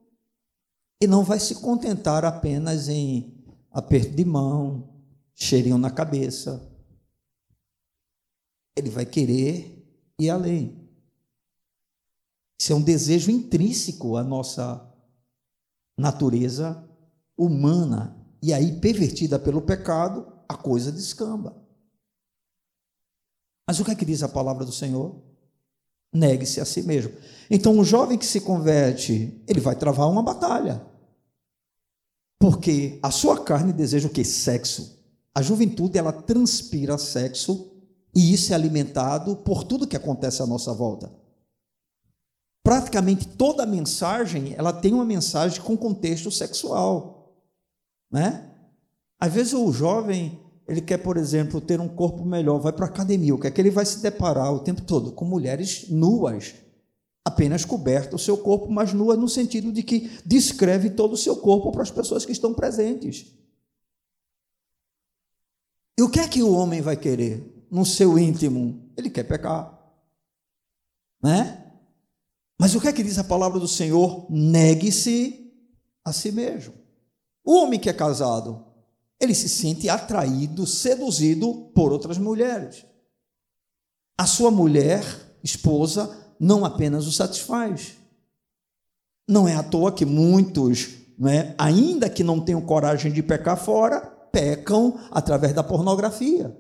[1.02, 5.02] e não vai se contentar apenas em aperto de mão,
[5.34, 6.72] cheirinho na cabeça.
[8.78, 9.84] Ele vai querer
[10.20, 10.85] ir além.
[12.60, 14.86] Isso é um desejo intrínseco à nossa
[15.98, 16.88] natureza
[17.38, 18.18] humana.
[18.42, 21.62] E aí, pervertida pelo pecado, a coisa descamba.
[23.68, 25.22] Mas o que é que diz a palavra do Senhor?
[26.14, 27.12] Negue-se a si mesmo.
[27.50, 30.86] Então, o jovem que se converte, ele vai travar uma batalha.
[32.40, 34.24] Porque a sua carne deseja o que?
[34.24, 34.96] Sexo.
[35.34, 37.72] A juventude, ela transpira sexo
[38.16, 41.12] e isso é alimentado por tudo que acontece à nossa volta.
[42.66, 47.32] Praticamente toda mensagem, ela tem uma mensagem com contexto sexual,
[48.12, 48.50] né?
[49.20, 52.90] Às vezes o jovem, ele quer, por exemplo, ter um corpo melhor, vai para a
[52.90, 55.12] academia, o que é que ele vai se deparar o tempo todo?
[55.12, 56.56] Com mulheres nuas,
[57.24, 61.36] apenas coberta o seu corpo, mas nua no sentido de que descreve todo o seu
[61.38, 63.28] corpo para as pessoas que estão presentes.
[66.00, 68.90] E o que é que o homem vai querer no seu íntimo?
[68.98, 69.72] Ele quer pecar.
[71.22, 71.62] Né?
[72.60, 74.26] Mas o que é que diz a palavra do Senhor?
[74.30, 75.52] Negue-se
[76.04, 76.74] a si mesmo.
[77.44, 78.66] O homem que é casado,
[79.20, 82.86] ele se sente atraído, seduzido por outras mulheres.
[84.18, 85.04] A sua mulher,
[85.44, 87.94] esposa, não apenas o satisfaz.
[89.28, 90.90] Não é à toa que muitos,
[91.26, 94.02] é, ainda que não tenham coragem de pecar fora,
[94.32, 96.56] pecam através da pornografia.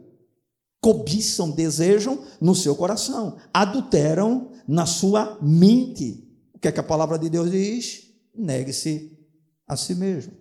[0.81, 6.23] Cobiçam, desejam no seu coração, adulteram na sua mente.
[6.53, 8.11] O que é que a palavra de Deus diz?
[8.33, 9.17] Negue-se
[9.67, 10.33] a si mesmo.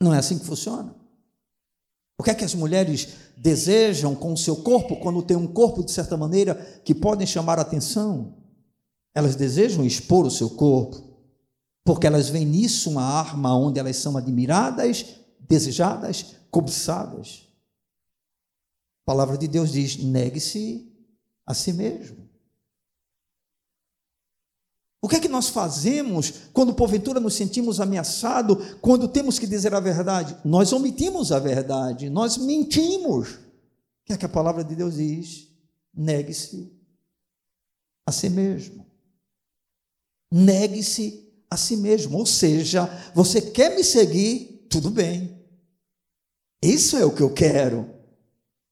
[0.00, 0.94] Não é assim que funciona.
[2.18, 5.84] O que é que as mulheres desejam com o seu corpo quando tem um corpo,
[5.84, 6.54] de certa maneira,
[6.84, 8.34] que podem chamar a atenção?
[9.14, 11.18] Elas desejam expor o seu corpo,
[11.84, 17.48] porque elas veem nisso uma arma onde elas são admiradas, desejadas, cobiçadas.
[19.02, 20.95] A palavra de Deus diz: negue-se
[21.46, 22.26] a si mesmo.
[25.00, 29.72] O que é que nós fazemos quando porventura nos sentimos ameaçados, quando temos que dizer
[29.72, 30.36] a verdade?
[30.44, 33.34] Nós omitimos a verdade, nós mentimos.
[33.34, 33.38] O
[34.04, 35.48] que é que a palavra de Deus diz?
[35.94, 36.72] Negue-se
[38.04, 38.84] a si mesmo.
[40.32, 42.18] Negue-se a si mesmo.
[42.18, 44.66] Ou seja, você quer me seguir?
[44.68, 45.40] Tudo bem.
[46.60, 47.88] Isso é o que eu quero,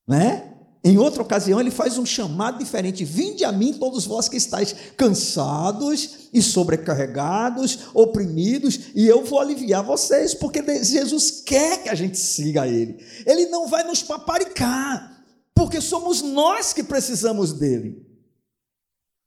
[0.06, 0.53] né?
[0.86, 4.74] Em outra ocasião, ele faz um chamado diferente: Vinde a mim, todos vós que estáis
[4.98, 12.18] cansados e sobrecarregados, oprimidos, e eu vou aliviar vocês, porque Jesus quer que a gente
[12.18, 13.02] siga Ele.
[13.24, 15.24] Ele não vai nos paparicar,
[15.54, 18.06] porque somos nós que precisamos dele.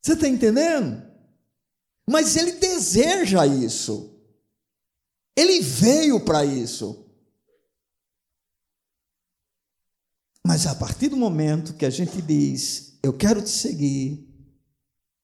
[0.00, 1.02] Você está entendendo?
[2.08, 4.14] Mas Ele deseja isso.
[5.36, 7.07] Ele veio para isso.
[10.48, 14.26] Mas a partir do momento que a gente diz, eu quero te seguir,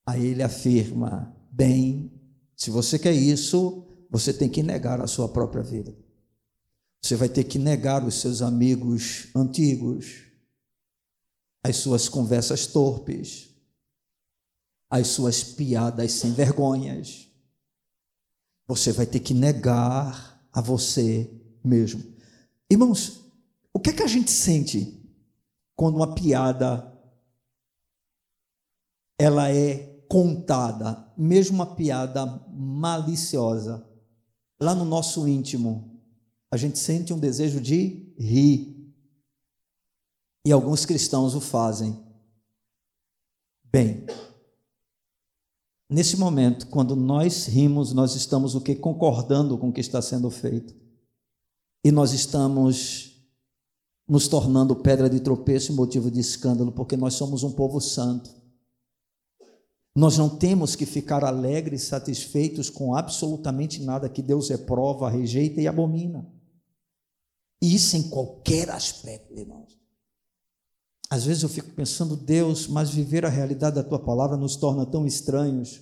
[0.04, 2.12] aí ele afirma, bem,
[2.54, 5.96] se você quer isso, você tem que negar a sua própria vida.
[7.00, 10.24] Você vai ter que negar os seus amigos antigos,
[11.62, 13.48] as suas conversas torpes,
[14.90, 17.30] as suas piadas sem vergonhas.
[18.66, 21.30] Você vai ter que negar a você
[21.64, 22.04] mesmo.
[22.68, 23.22] Irmãos,
[23.72, 25.02] o que é que a gente sente
[25.76, 26.92] quando uma piada
[29.18, 33.86] ela é contada, mesmo uma piada maliciosa,
[34.60, 36.00] lá no nosso íntimo,
[36.50, 38.74] a gente sente um desejo de rir.
[40.46, 41.98] E alguns cristãos o fazem.
[43.64, 44.06] Bem,
[45.88, 50.30] nesse momento, quando nós rimos, nós estamos o que concordando com o que está sendo
[50.30, 50.74] feito.
[51.82, 53.13] E nós estamos
[54.08, 58.30] nos tornando pedra de tropeço e motivo de escândalo, porque nós somos um povo santo.
[59.96, 65.68] Nós não temos que ficar alegres, satisfeitos com absolutamente nada que Deus reprova, rejeita e
[65.68, 66.28] abomina.
[67.62, 69.78] E isso em qualquer aspecto, irmãos.
[71.08, 74.84] Às vezes eu fico pensando, Deus, mas viver a realidade da tua palavra nos torna
[74.84, 75.80] tão estranhos.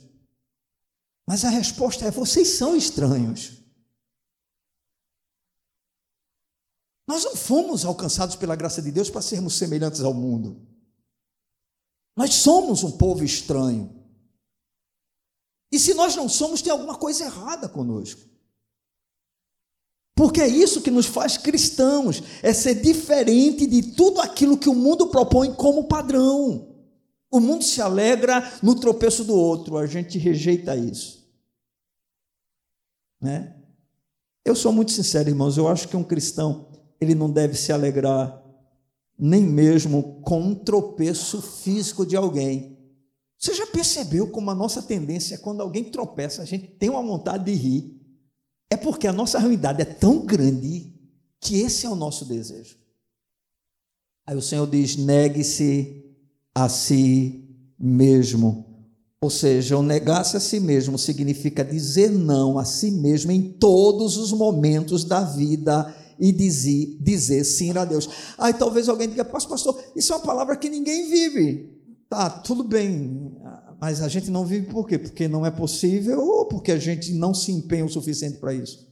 [1.26, 3.61] Mas a resposta é: vocês são estranhos.
[7.12, 10.66] Nós não fomos alcançados pela graça de Deus para sermos semelhantes ao mundo.
[12.16, 13.94] Nós somos um povo estranho.
[15.70, 18.22] E se nós não somos, tem alguma coisa errada conosco.
[20.14, 24.74] Porque é isso que nos faz cristãos, é ser diferente de tudo aquilo que o
[24.74, 26.74] mundo propõe como padrão.
[27.30, 31.30] O mundo se alegra no tropeço do outro, a gente rejeita isso.
[33.20, 33.54] Né?
[34.42, 36.71] Eu sou muito sincero, irmãos, eu acho que um cristão,
[37.02, 38.42] ele não deve se alegrar
[39.18, 42.76] nem mesmo com um tropeço físico de alguém.
[43.38, 47.02] Você já percebeu como a nossa tendência é quando alguém tropeça, a gente tem uma
[47.02, 48.00] vontade de rir?
[48.70, 50.92] É porque a nossa realidade é tão grande
[51.40, 52.76] que esse é o nosso desejo.
[54.26, 56.04] Aí o Senhor diz: negue-se
[56.54, 57.48] a si
[57.78, 58.66] mesmo.
[59.20, 64.16] Ou seja, o negar-se a si mesmo significa dizer não a si mesmo em todos
[64.16, 68.08] os momentos da vida e dizer, dizer sim a Deus.
[68.38, 71.82] Aí talvez alguém diga, pastor, isso é uma palavra que ninguém vive.
[72.08, 73.36] Tá, tudo bem,
[73.80, 75.00] mas a gente não vive por quê?
[75.00, 78.88] Porque não é possível ou porque a gente não se empenha o suficiente para isso?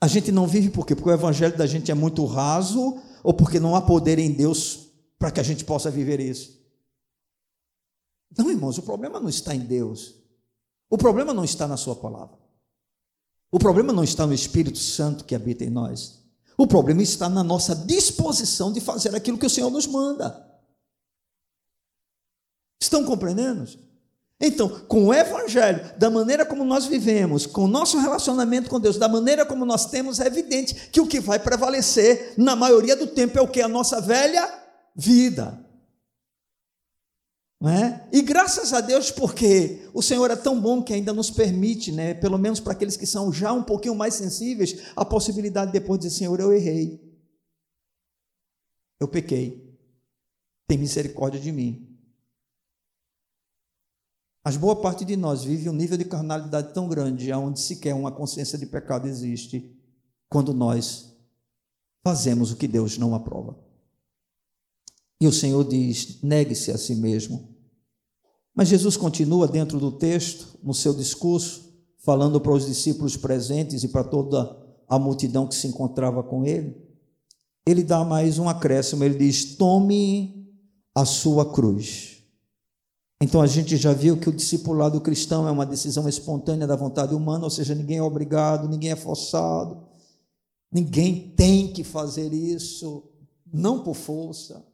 [0.00, 0.94] A gente não vive por quê?
[0.94, 4.88] Porque o evangelho da gente é muito raso ou porque não há poder em Deus
[5.18, 6.58] para que a gente possa viver isso?
[8.38, 10.14] Não, irmãos, o problema não está em Deus.
[10.88, 12.45] O problema não está na Sua palavra.
[13.50, 16.24] O problema não está no Espírito Santo que habita em nós.
[16.58, 20.44] O problema está na nossa disposição de fazer aquilo que o Senhor nos manda.
[22.80, 23.66] Estão compreendendo?
[24.40, 28.98] Então, com o Evangelho, da maneira como nós vivemos, com o nosso relacionamento com Deus,
[28.98, 33.06] da maneira como nós temos, é evidente que o que vai prevalecer, na maioria do
[33.06, 33.62] tempo, é o que?
[33.62, 34.46] A nossa velha
[34.94, 35.65] vida.
[37.64, 38.06] É?
[38.12, 42.12] E graças a Deus, porque o Senhor é tão bom que ainda nos permite, né,
[42.12, 45.98] pelo menos para aqueles que são já um pouquinho mais sensíveis, a possibilidade de depois
[45.98, 47.02] de dizer: Senhor, eu errei,
[49.00, 49.74] eu pequei,
[50.68, 51.98] tem misericórdia de mim.
[54.44, 58.12] Mas boa parte de nós vive um nível de carnalidade tão grande, onde sequer uma
[58.12, 59.74] consciência de pecado existe,
[60.28, 61.16] quando nós
[62.04, 63.65] fazemos o que Deus não aprova.
[65.20, 67.48] E o Senhor diz: negue-se a si mesmo.
[68.54, 73.88] Mas Jesus continua dentro do texto, no seu discurso, falando para os discípulos presentes e
[73.88, 74.56] para toda
[74.88, 76.76] a multidão que se encontrava com ele.
[77.66, 80.46] Ele dá mais um acréscimo, ele diz: tome
[80.94, 82.22] a sua cruz.
[83.20, 87.14] Então a gente já viu que o discipulado cristão é uma decisão espontânea da vontade
[87.14, 89.86] humana, ou seja, ninguém é obrigado, ninguém é forçado,
[90.70, 93.04] ninguém tem que fazer isso,
[93.50, 94.65] não por força.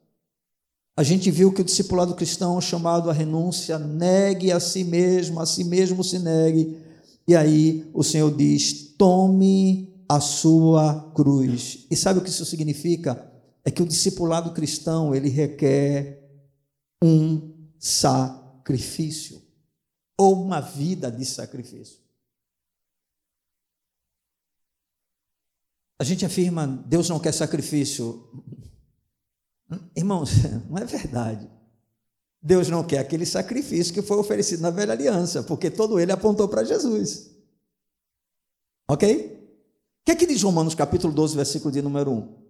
[0.95, 5.40] A gente viu que o discipulado cristão é chamado à renúncia, negue a si mesmo,
[5.40, 6.78] a si mesmo se negue.
[7.26, 11.86] E aí o Senhor diz: tome a sua cruz.
[11.90, 13.30] E sabe o que isso significa?
[13.64, 16.28] É que o discipulado cristão, ele requer
[17.03, 19.40] um sacrifício
[20.18, 22.01] ou uma vida de sacrifício.
[25.99, 28.28] A gente afirma, Deus não quer sacrifício.
[29.96, 30.30] Irmãos,
[30.68, 31.50] não é verdade.
[32.42, 36.48] Deus não quer aquele sacrifício que foi oferecido na velha aliança, porque todo ele apontou
[36.48, 37.30] para Jesus.
[38.88, 39.38] Ok?
[40.00, 42.42] O que é que diz Romanos capítulo 12, versículo de número 1?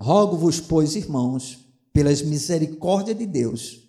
[0.00, 1.58] Rogo-vos, pois, irmãos,
[1.92, 3.86] pelas misericórdias de Deus,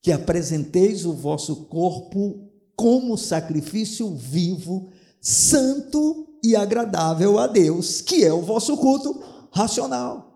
[0.00, 4.90] que apresenteis o vosso corpo como sacrifício vivo,
[5.20, 9.20] santo e agradável a Deus, que é o vosso culto
[9.50, 10.35] racional.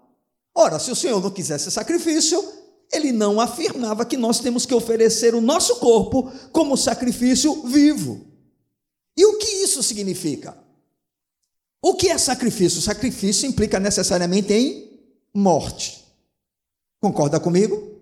[0.61, 2.47] Ora, se o Senhor não quisesse sacrifício,
[2.93, 8.27] ele não afirmava que nós temos que oferecer o nosso corpo como sacrifício vivo.
[9.17, 10.55] E o que isso significa?
[11.83, 12.83] O que é sacrifício?
[12.83, 15.01] Sacrifício implica necessariamente em
[15.33, 16.05] morte.
[17.01, 17.99] Concorda comigo?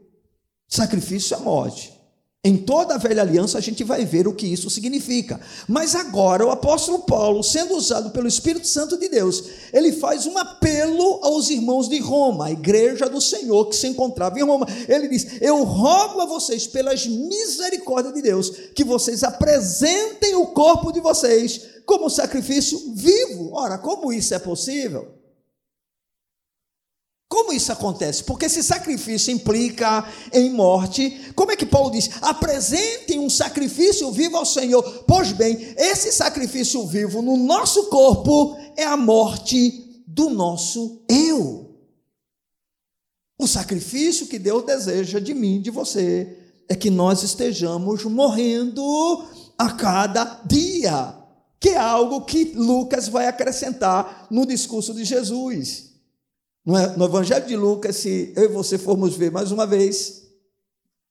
[0.66, 1.96] Sacrifício é morte.
[2.44, 5.40] Em toda a velha aliança a gente vai ver o que isso significa.
[5.66, 10.38] Mas agora o apóstolo Paulo, sendo usado pelo Espírito Santo de Deus, ele faz um
[10.38, 14.68] apelo aos irmãos de Roma, a igreja do Senhor que se encontrava em Roma.
[14.88, 20.92] Ele diz: Eu rogo a vocês, pelas misericórdias de Deus, que vocês apresentem o corpo
[20.92, 23.50] de vocês como sacrifício vivo.
[23.52, 25.17] Ora, como isso é possível?
[27.38, 28.24] Como isso acontece?
[28.24, 31.30] Porque esse sacrifício implica em morte.
[31.36, 32.10] Como é que Paulo diz?
[32.20, 34.82] Apresentem um sacrifício vivo ao Senhor.
[35.06, 41.76] Pois bem, esse sacrifício vivo no nosso corpo é a morte do nosso eu.
[43.38, 46.36] O sacrifício que Deus deseja de mim, de você,
[46.68, 48.82] é que nós estejamos morrendo
[49.56, 51.14] a cada dia,
[51.60, 55.87] que é algo que Lucas vai acrescentar no discurso de Jesus.
[56.68, 60.28] No Evangelho de Lucas, se eu e você formos ver mais uma vez,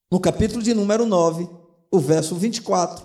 [0.08, 1.48] no capítulo de número 9,
[1.90, 3.04] o verso 24,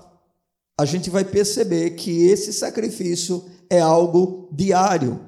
[0.79, 5.27] a gente vai perceber que esse sacrifício é algo diário,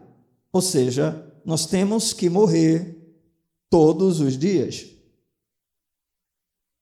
[0.54, 2.96] ou seja, nós temos que morrer
[3.72, 4.86] todos os dias.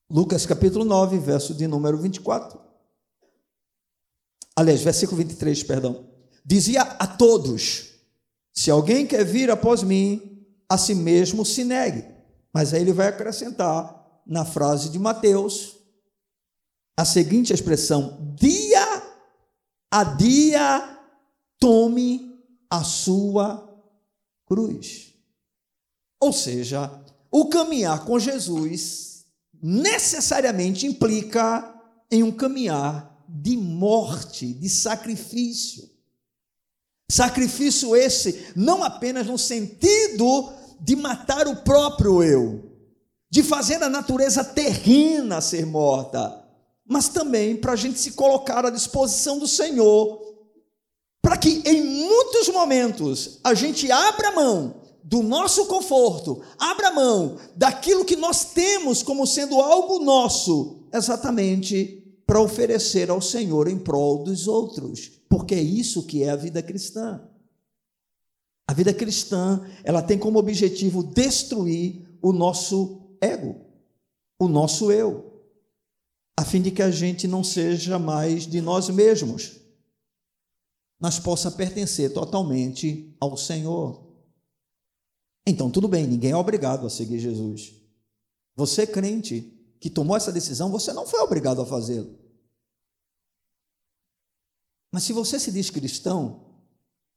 [0.10, 2.60] Lucas capítulo 9, verso de número 24.
[4.58, 6.06] Aliás, versículo 23, perdão.
[6.46, 7.94] Dizia a todos:
[8.52, 10.32] Se alguém quer vir após mim,
[10.70, 12.06] a si mesmo se negue.
[12.54, 15.78] Mas aí ele vai acrescentar na frase de Mateus
[16.98, 19.04] a seguinte expressão: dia
[19.92, 21.00] a dia
[21.60, 22.40] tome
[22.70, 23.70] a sua
[24.46, 25.14] cruz.
[26.20, 29.26] Ou seja, o caminhar com Jesus
[29.62, 31.74] necessariamente implica
[32.12, 35.90] em um caminhar de morte, de sacrifício.
[37.10, 42.72] Sacrifício esse não apenas no sentido de matar o próprio eu,
[43.30, 46.44] de fazer a natureza terrena ser morta,
[46.86, 50.22] mas também para a gente se colocar à disposição do Senhor,
[51.22, 58.06] para que em muitos momentos a gente abra mão do nosso conforto, abra mão daquilo
[58.06, 64.48] que nós temos como sendo algo nosso, exatamente para oferecer ao Senhor em prol dos
[64.48, 67.28] outros, porque é isso que é a vida cristã.
[68.68, 73.60] A vida cristã, ela tem como objetivo destruir o nosso ego,
[74.40, 75.44] o nosso eu,
[76.38, 79.60] a fim de que a gente não seja mais de nós mesmos,
[81.00, 84.06] mas possa pertencer totalmente ao Senhor.
[85.48, 87.74] Então, tudo bem, ninguém é obrigado a seguir Jesus.
[88.56, 92.23] Você, crente, que tomou essa decisão, você não foi obrigado a fazê-lo.
[94.94, 96.54] Mas se você se diz cristão,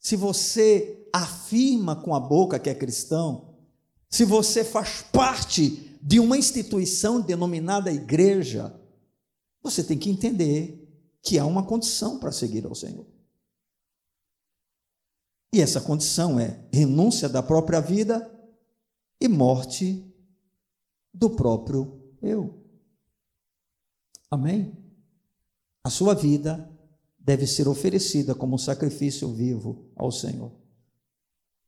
[0.01, 3.55] se você afirma com a boca que é cristão,
[4.09, 8.75] se você faz parte de uma instituição denominada igreja,
[9.63, 13.07] você tem que entender que há uma condição para seguir ao Senhor.
[15.53, 18.33] E essa condição é renúncia da própria vida
[19.21, 20.03] e morte
[21.13, 22.59] do próprio eu.
[24.31, 24.75] Amém?
[25.85, 26.75] A sua vida
[27.27, 30.53] deve ser oferecida como sacrifício vivo ao Senhor,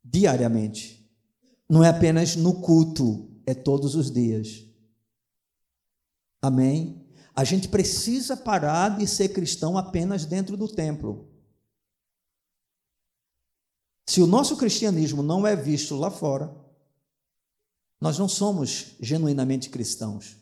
[0.05, 1.05] diariamente.
[1.69, 4.65] Não é apenas no culto, é todos os dias.
[6.41, 7.05] Amém?
[7.35, 11.29] A gente precisa parar de ser cristão apenas dentro do templo.
[14.07, 16.57] Se o nosso cristianismo não é visto lá fora,
[18.01, 20.37] nós não somos genuinamente cristãos.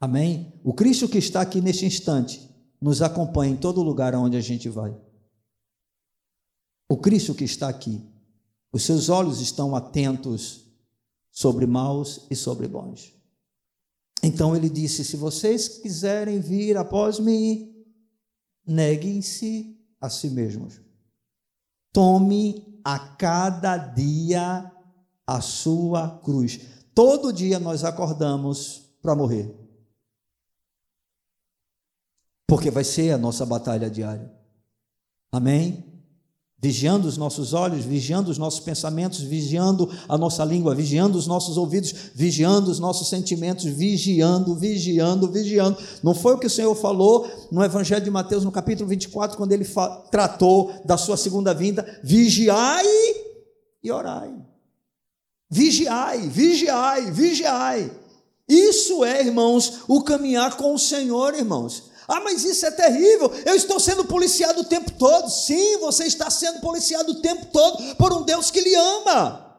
[0.00, 0.52] Amém?
[0.62, 2.48] O Cristo que está aqui neste instante
[2.80, 4.96] nos acompanha em todo lugar aonde a gente vai.
[6.88, 8.00] O Cristo que está aqui,
[8.72, 10.64] os seus olhos estão atentos
[11.30, 13.12] sobre maus e sobre bons.
[14.22, 17.74] Então ele disse: Se vocês quiserem vir após mim,
[18.66, 20.80] neguem-se a si mesmos.
[21.92, 24.72] Tome a cada dia
[25.26, 26.60] a sua cruz.
[26.94, 29.67] Todo dia nós acordamos para morrer.
[32.48, 34.32] Porque vai ser a nossa batalha diária.
[35.30, 35.88] Amém?
[36.60, 41.56] vigiando os nossos olhos, vigiando os nossos pensamentos, vigiando a nossa língua, vigiando os nossos
[41.56, 45.78] ouvidos, vigiando os nossos sentimentos, vigiando, vigiando, vigiando.
[46.02, 49.52] Não foi o que o Senhor falou no Evangelho de Mateus, no capítulo 24, quando
[49.52, 49.66] ele
[50.10, 52.84] tratou da sua segunda vinda: vigiai
[53.82, 54.34] e orai.
[55.48, 57.90] Vigiai, vigiai, vigiai.
[58.48, 61.87] Isso é, irmãos, o caminhar com o Senhor, irmãos.
[62.08, 63.30] Ah, mas isso é terrível.
[63.44, 65.28] Eu estou sendo policiado o tempo todo.
[65.28, 69.54] Sim, você está sendo policiado o tempo todo por um Deus que lhe ama,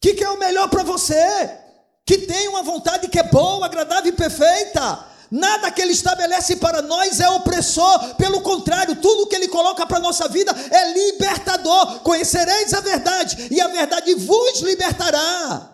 [0.00, 1.58] que quer o melhor para você,
[2.06, 5.06] que tem uma vontade que é boa, agradável e perfeita.
[5.28, 9.96] Nada que ele estabelece para nós é opressor, pelo contrário, tudo que ele coloca para
[9.96, 12.00] a nossa vida é libertador.
[12.00, 15.70] Conhecereis a verdade, e a verdade vos libertará.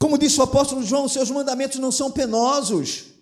[0.00, 3.17] Como disse o apóstolo João, seus mandamentos não são penosos.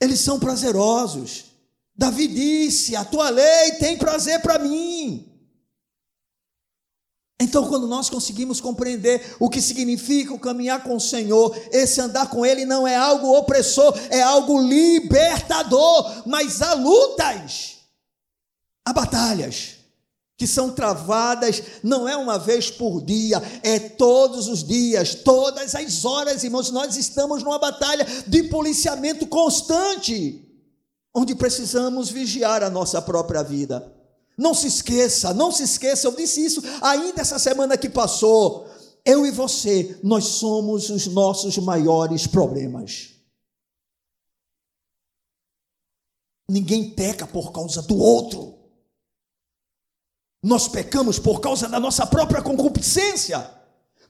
[0.00, 1.46] Eles são prazerosos.
[1.96, 5.24] Davi disse: A tua lei tem prazer para mim.
[7.40, 12.28] Então, quando nós conseguimos compreender o que significa o caminhar com o Senhor, esse andar
[12.28, 16.26] com Ele não é algo opressor, é algo libertador.
[16.26, 17.76] Mas há lutas,
[18.84, 19.77] há batalhas
[20.38, 26.04] que são travadas não é uma vez por dia, é todos os dias, todas as
[26.04, 26.70] horas, irmãos.
[26.70, 30.48] Nós estamos numa batalha de policiamento constante,
[31.12, 33.92] onde precisamos vigiar a nossa própria vida.
[34.38, 38.68] Não se esqueça, não se esqueça, eu disse isso ainda essa semana que passou.
[39.04, 43.14] eu e você, nós somos os nossos maiores problemas.
[46.48, 48.57] Ninguém peca por causa do outro.
[50.42, 53.58] Nós pecamos por causa da nossa própria concupiscência.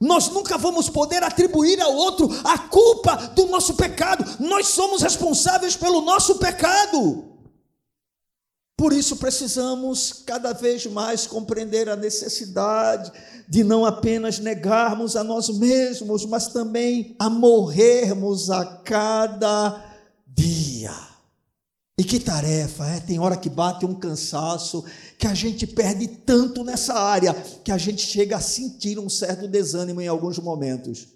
[0.00, 4.24] Nós nunca vamos poder atribuir ao outro a culpa do nosso pecado.
[4.38, 7.24] Nós somos responsáveis pelo nosso pecado.
[8.76, 13.10] Por isso precisamos cada vez mais compreender a necessidade
[13.48, 19.84] de não apenas negarmos a nós mesmos, mas também a morrermos a cada
[20.28, 20.94] dia.
[21.98, 23.00] E que tarefa, é?
[23.00, 24.84] Tem hora que bate um cansaço,
[25.18, 29.48] que a gente perde tanto nessa área, que a gente chega a sentir um certo
[29.48, 31.08] desânimo em alguns momentos.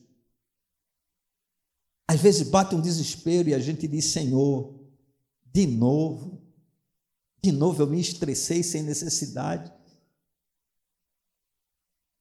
[2.08, 4.74] Às vezes bate um desespero e a gente diz: Senhor,
[5.52, 6.42] de novo,
[7.40, 9.72] de novo eu me estressei sem necessidade.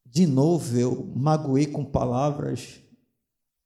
[0.05, 2.79] De novo eu magoei com palavras.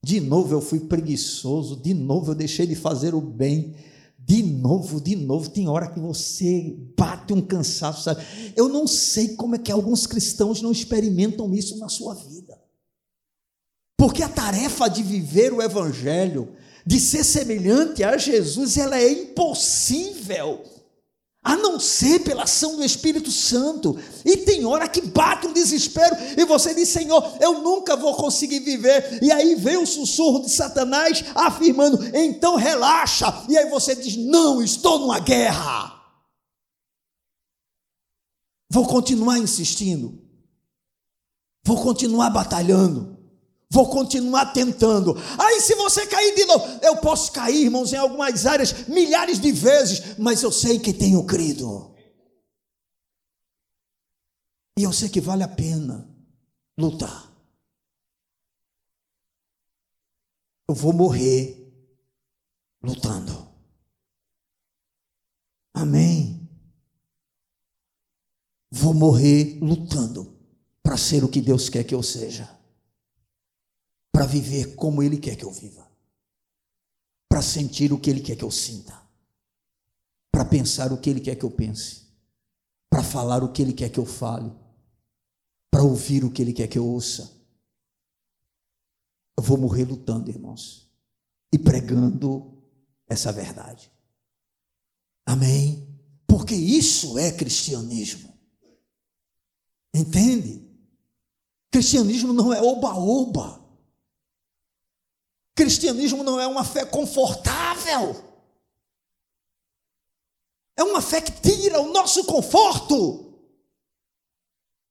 [0.02, 1.76] De novo eu fui preguiçoso.
[1.76, 3.76] De novo eu deixei de fazer o bem.
[4.26, 8.24] De novo, de novo, tem hora que você bate um cansaço, sabe?
[8.56, 12.60] Eu não sei como é que alguns cristãos não experimentam isso na sua vida.
[13.96, 16.48] Porque a tarefa de viver o evangelho,
[16.84, 20.64] de ser semelhante a Jesus, ela é impossível
[21.46, 23.96] a não ser pela ação do Espírito Santo.
[24.24, 28.58] E tem hora que bate um desespero e você diz: Senhor, eu nunca vou conseguir
[28.58, 29.22] viver.
[29.22, 33.44] E aí vem o sussurro de Satanás afirmando: então relaxa.
[33.48, 35.94] E aí você diz: não, estou numa guerra.
[38.68, 40.20] Vou continuar insistindo.
[41.64, 43.15] Vou continuar batalhando.
[43.68, 45.16] Vou continuar tentando.
[45.38, 49.50] Aí, se você cair de novo, eu posso cair, irmãos, em algumas áreas milhares de
[49.50, 51.94] vezes, mas eu sei que tenho crido.
[54.78, 56.08] E eu sei que vale a pena
[56.78, 57.32] lutar.
[60.68, 61.72] Eu vou morrer
[62.82, 63.48] lutando.
[65.74, 66.48] Amém.
[68.70, 70.36] Vou morrer lutando
[70.82, 72.55] para ser o que Deus quer que eu seja
[74.16, 75.86] para viver como Ele quer que eu viva,
[77.28, 78.98] para sentir o que Ele quer que eu sinta,
[80.32, 82.06] para pensar o que Ele quer que eu pense,
[82.88, 84.50] para falar o que Ele quer que eu fale,
[85.70, 87.30] para ouvir o que Ele quer que eu ouça.
[89.36, 90.90] Eu vou morrer lutando, irmãos,
[91.52, 92.56] e pregando
[93.06, 93.92] essa verdade.
[95.26, 95.94] Amém?
[96.26, 98.32] Porque isso é cristianismo.
[99.92, 100.66] Entende?
[101.70, 103.65] Cristianismo não é oba-oba.
[105.56, 108.14] Cristianismo não é uma fé confortável.
[110.76, 113.24] É uma fé que tira o nosso conforto.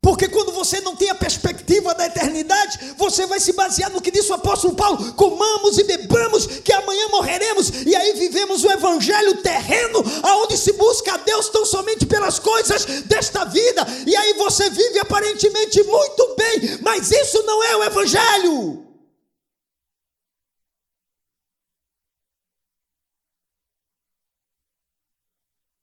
[0.01, 4.09] Porque quando você não tem a perspectiva da eternidade, você vai se basear no que
[4.09, 9.41] disse o apóstolo Paulo: comamos e bebamos, que amanhã morreremos, e aí vivemos o evangelho
[9.43, 14.70] terreno, aonde se busca a Deus tão somente pelas coisas desta vida, e aí você
[14.70, 18.84] vive aparentemente muito bem, mas isso não é o evangelho.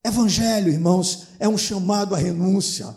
[0.04, 2.96] Evangelho, irmãos, é um chamado à renúncia.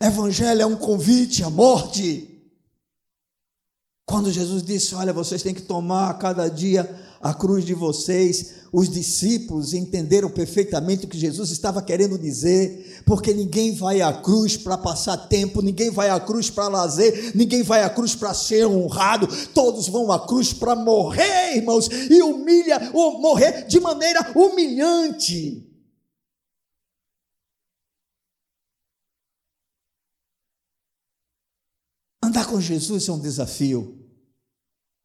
[0.00, 2.30] Evangelho é um convite à morte.
[4.06, 6.88] Quando Jesus disse: Olha, vocês têm que tomar a cada dia
[7.20, 13.32] a cruz de vocês, os discípulos entenderam perfeitamente o que Jesus estava querendo dizer, porque
[13.32, 17.82] ninguém vai à cruz para passar tempo, ninguém vai à cruz para lazer, ninguém vai
[17.82, 23.20] à cruz para ser honrado, todos vão à cruz para morrer, irmãos, e humilha, ou
[23.22, 25.73] morrer de maneira humilhante.
[32.34, 33.96] Andar com Jesus é um desafio,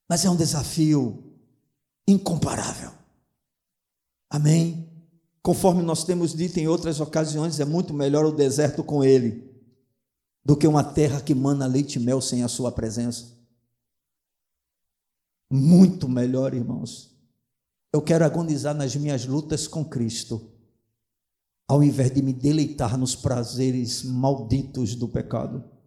[0.10, 1.32] mas é um desafio
[2.08, 2.92] incomparável.
[4.32, 4.92] Amém?
[5.40, 9.48] Conforme nós temos dito em outras ocasiões, é muito melhor o deserto com Ele
[10.44, 13.32] do que uma terra que mana leite e mel sem a Sua presença.
[15.52, 17.16] Muito melhor, irmãos.
[17.94, 20.52] Eu quero agonizar nas minhas lutas com Cristo,
[21.68, 25.78] ao invés de me deleitar nos prazeres malditos do pecado.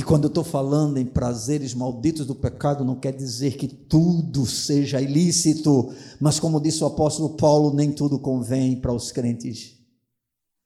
[0.00, 4.46] E quando eu estou falando em prazeres malditos do pecado, não quer dizer que tudo
[4.46, 9.76] seja ilícito, mas como disse o apóstolo Paulo, nem tudo convém para os crentes.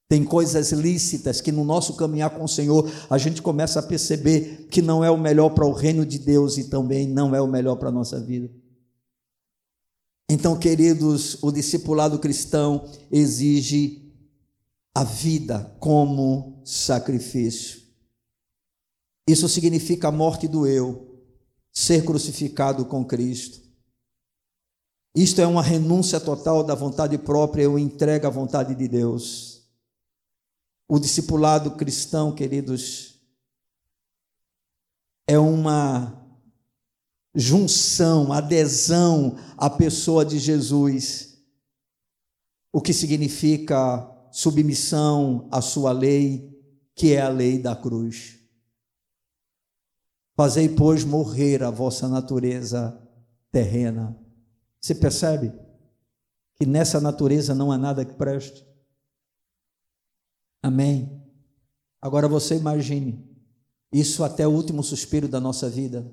[0.09, 4.69] Tem coisas lícitas que no nosso caminhar com o Senhor a gente começa a perceber
[4.71, 7.49] que não é o melhor para o reino de Deus e também não é o
[7.49, 8.49] melhor para a nossa vida.
[10.31, 14.15] Então, queridos, o discipulado cristão exige
[14.95, 17.84] a vida como sacrifício.
[19.27, 21.23] Isso significa a morte do eu,
[21.73, 23.65] ser crucificado com Cristo.
[25.15, 29.63] Isto é uma renúncia total da vontade própria, eu entrego à vontade de Deus.
[30.89, 33.21] O discipulado cristão, queridos,
[35.27, 36.21] é uma
[37.35, 41.39] junção, adesão à pessoa de Jesus,
[42.73, 46.61] o que significa submissão à sua lei,
[46.95, 48.44] que é a lei da cruz.
[50.37, 53.01] Fazei, pois, morrer a vossa natureza
[53.53, 54.19] terrena.
[54.81, 55.53] Você percebe
[56.57, 58.67] que nessa natureza não há nada que preste?
[60.63, 61.23] Amém.
[62.01, 63.35] Agora você imagine
[63.93, 66.13] isso até o último suspiro da nossa vida.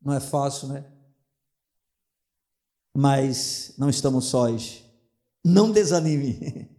[0.00, 0.84] Não é fácil, né?
[2.96, 4.82] Mas não estamos sós.
[5.44, 6.70] Não desanime.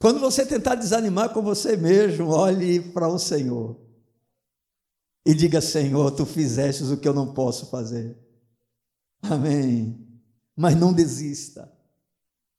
[0.00, 3.78] Quando você tentar desanimar com você mesmo, olhe para o Senhor
[5.26, 8.16] e diga: Senhor, tu fizeste o que eu não posso fazer.
[9.20, 10.08] Amém.
[10.56, 11.70] Mas não desista,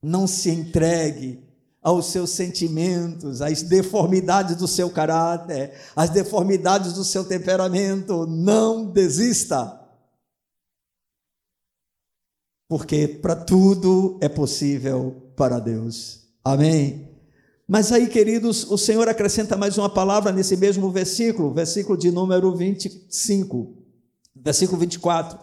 [0.04, 1.44] não se entregue
[1.82, 8.28] aos seus sentimentos, às deformidades do seu caráter, às deformidades do seu temperamento.
[8.28, 9.80] Não desista.
[12.70, 16.22] Porque para tudo é possível para Deus.
[16.44, 17.11] Amém.
[17.72, 22.53] Mas aí, queridos, o Senhor acrescenta mais uma palavra nesse mesmo versículo, versículo de número
[22.53, 23.78] 25,
[24.36, 25.39] versículo 24.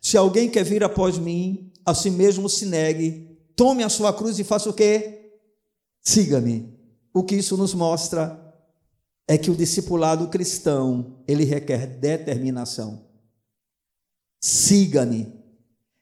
[0.00, 4.38] Se alguém quer vir após mim, a si mesmo se negue, tome a sua cruz
[4.38, 5.32] e faça o quê?
[6.00, 6.72] Siga-me.
[7.12, 8.40] O que isso nos mostra
[9.26, 13.06] é que o discipulado cristão, ele requer determinação.
[14.40, 15.32] Siga-me.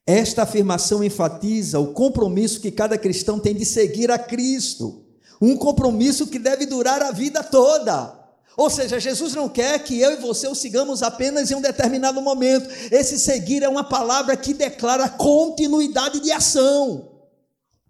[0.07, 5.07] Esta afirmação enfatiza o compromisso que cada cristão tem de seguir a Cristo
[5.41, 8.19] um compromisso que deve durar a vida toda.
[8.57, 12.21] Ou seja, Jesus não quer que eu e você o sigamos apenas em um determinado
[12.21, 12.69] momento.
[12.91, 17.09] Esse seguir é uma palavra que declara continuidade de ação.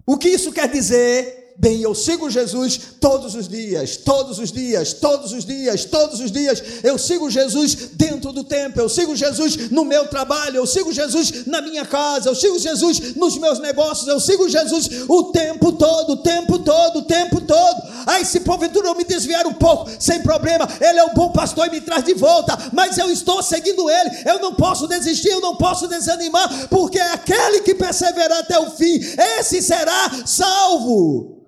[0.07, 1.40] O que isso quer dizer?
[1.61, 6.33] Bem, eu sigo Jesus todos os dias, todos os dias, todos os dias, todos os
[6.33, 6.63] dias.
[6.83, 11.45] Eu sigo Jesus dentro do templo, eu sigo Jesus no meu trabalho, eu sigo Jesus
[11.47, 16.15] na minha casa, eu sigo Jesus nos meus negócios, eu sigo Jesus o tempo todo,
[16.15, 17.83] o tempo todo, o tempo todo.
[18.07, 21.67] Aí, se porventura eu me desviar um pouco, sem problema, Ele é o bom pastor
[21.67, 25.43] e me traz de volta, mas eu estou seguindo Ele, eu não posso desistir, eu
[25.43, 28.99] não posso desanimar, porque é aquele que perseverar até o fim,
[29.39, 31.40] esse será salvo.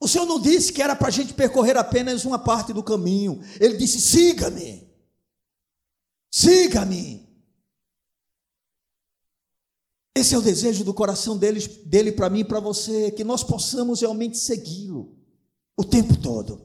[0.00, 3.42] O Senhor não disse que era para a gente percorrer apenas uma parte do caminho.
[3.60, 4.90] Ele disse: siga-me.
[6.30, 7.28] Siga-me.
[10.16, 13.44] Esse é o desejo do coração dele, dele para mim e para você, que nós
[13.44, 15.14] possamos realmente segui-lo
[15.76, 16.62] o tempo todo.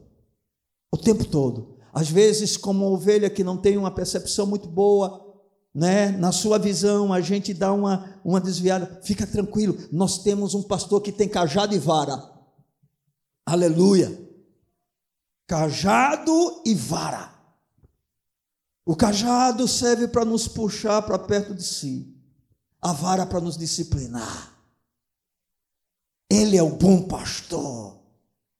[0.91, 1.77] O tempo todo.
[1.93, 5.23] Às vezes, como ovelha que não tem uma percepção muito boa,
[5.73, 6.11] né?
[6.11, 8.99] na sua visão, a gente dá uma, uma desviada.
[9.03, 12.34] Fica tranquilo, nós temos um pastor que tem cajado e vara.
[13.45, 14.17] Aleluia.
[15.47, 17.33] Cajado e vara.
[18.85, 22.15] O cajado serve para nos puxar para perto de si,
[22.81, 24.53] a vara para nos disciplinar.
[26.29, 27.99] Ele é o bom pastor.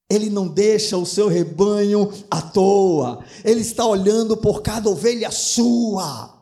[0.08, 3.24] Ele não deixa o seu rebanho à toa.
[3.44, 6.32] Ele está olhando por cada ovelha sua.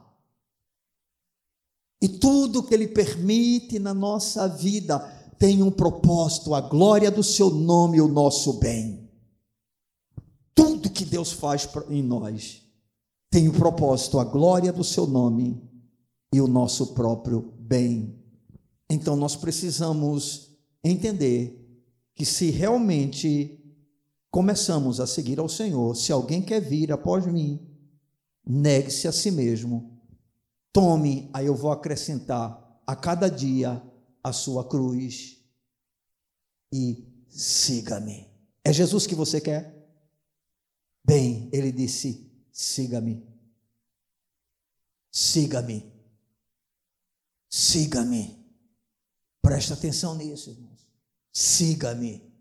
[2.00, 4.98] E tudo que ele permite na nossa vida
[5.44, 9.10] tem um propósito, a glória do seu nome e o nosso bem.
[10.54, 12.62] Tudo que Deus faz em nós
[13.28, 15.62] tem o um propósito, a glória do seu nome
[16.32, 18.18] e o nosso próprio bem.
[18.88, 20.48] Então nós precisamos
[20.82, 21.62] entender
[22.14, 23.62] que se realmente
[24.30, 27.60] começamos a seguir ao Senhor, se alguém quer vir após mim,
[28.46, 30.00] negue-se a si mesmo,
[30.72, 33.82] tome, aí eu vou acrescentar a cada dia
[34.24, 35.38] a sua cruz
[36.72, 38.26] e siga-me.
[38.64, 39.86] É Jesus que você quer?
[41.04, 43.22] Bem, ele disse: siga-me.
[45.12, 45.92] Siga-me.
[47.50, 48.42] Siga-me.
[49.42, 50.88] Presta atenção nisso, irmãos.
[51.30, 52.34] Siga-me.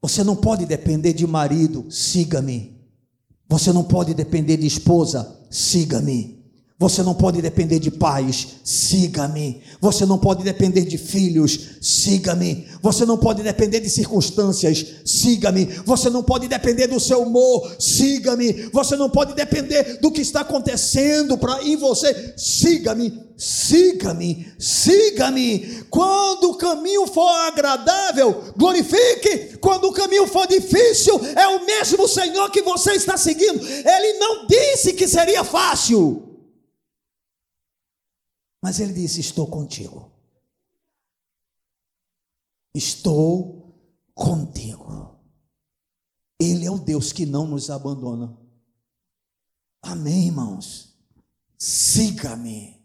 [0.00, 2.82] Você não pode depender de marido, siga-me.
[3.46, 6.41] Você não pode depender de esposa, siga-me.
[6.82, 9.62] Você não pode depender de pais, siga-me.
[9.80, 12.66] Você não pode depender de filhos, siga-me.
[12.82, 15.66] Você não pode depender de circunstâncias, siga-me.
[15.86, 18.68] Você não pode depender do seu humor, siga-me.
[18.72, 23.30] Você não pode depender do que está acontecendo para em você, siga-me.
[23.36, 25.84] Siga-me, siga-me.
[25.88, 29.56] Quando o caminho for agradável, glorifique.
[29.60, 33.64] Quando o caminho for difícil, é o mesmo Senhor que você está seguindo.
[33.64, 36.31] Ele não disse que seria fácil.
[38.62, 40.12] Mas ele disse: Estou contigo.
[42.74, 43.76] Estou
[44.14, 45.18] contigo.
[46.40, 48.38] Ele é o Deus que não nos abandona.
[49.82, 50.96] Amém, irmãos?
[51.58, 52.80] Siga-me.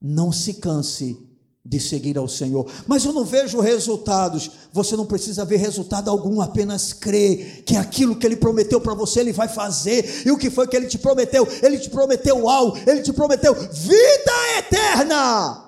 [0.00, 1.29] Não se canse
[1.64, 2.70] de seguir ao Senhor.
[2.86, 4.50] Mas eu não vejo resultados.
[4.72, 9.20] Você não precisa ver resultado algum, apenas crê que aquilo que ele prometeu para você,
[9.20, 10.26] ele vai fazer.
[10.26, 11.46] E o que foi que ele te prometeu?
[11.62, 15.66] Ele te prometeu algo, ele te prometeu vida eterna.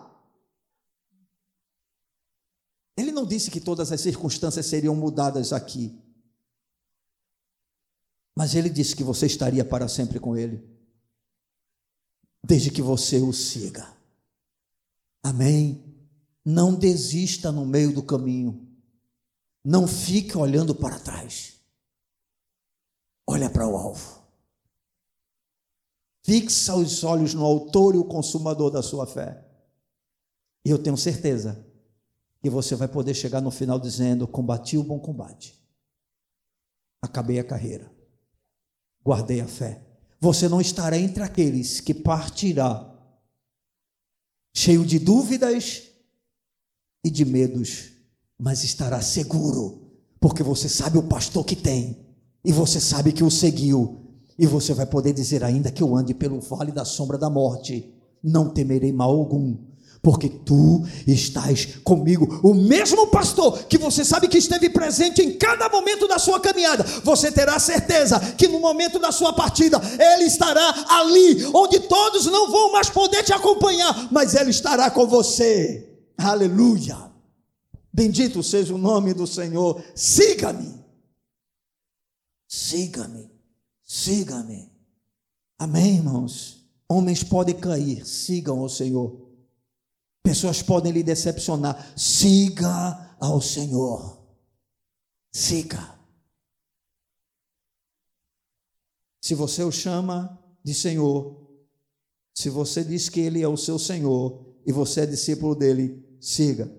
[2.96, 5.98] Ele não disse que todas as circunstâncias seriam mudadas aqui.
[8.36, 10.62] Mas ele disse que você estaria para sempre com ele.
[12.42, 14.01] Desde que você o siga.
[15.22, 15.82] Amém.
[16.44, 18.68] Não desista no meio do caminho.
[19.64, 21.60] Não fique olhando para trás.
[23.26, 24.22] Olha para o alvo.
[26.24, 29.44] Fixa os olhos no autor e o consumador da sua fé.
[30.64, 31.66] E eu tenho certeza
[32.40, 35.60] que você vai poder chegar no final dizendo: Combati o bom combate,
[37.00, 37.92] acabei a carreira,
[39.04, 39.84] guardei a fé.
[40.20, 42.91] Você não estará entre aqueles que partirá
[44.54, 45.82] cheio de dúvidas
[47.04, 47.90] e de medos,
[48.38, 49.90] mas estará seguro,
[50.20, 52.06] porque você sabe o pastor que tem,
[52.44, 54.02] e você sabe que o seguiu,
[54.38, 57.94] e você vai poder dizer: ainda que eu ande pelo vale da sombra da morte,
[58.22, 59.56] não temerei mal algum,
[60.02, 62.40] porque tu estás comigo.
[62.42, 66.82] O mesmo pastor que você sabe que esteve presente em cada momento da sua caminhada,
[67.04, 72.50] você terá certeza que no momento da sua partida, ele estará ali, onde todos não
[72.50, 75.88] vão mais poder te acompanhar, mas ele estará com você.
[76.18, 77.12] Aleluia.
[77.92, 79.80] Bendito seja o nome do Senhor.
[79.94, 80.82] Siga-me.
[82.48, 83.30] Siga-me.
[83.84, 84.72] Siga-me.
[85.58, 86.66] Amém, irmãos?
[86.88, 89.21] Homens podem cair, sigam o Senhor.
[90.22, 91.92] Pessoas podem lhe decepcionar.
[91.96, 94.20] Siga ao Senhor.
[95.32, 95.98] Siga.
[99.20, 101.40] Se você o chama de Senhor,
[102.34, 106.70] se você diz que Ele é o seu Senhor e você é discípulo dele, siga.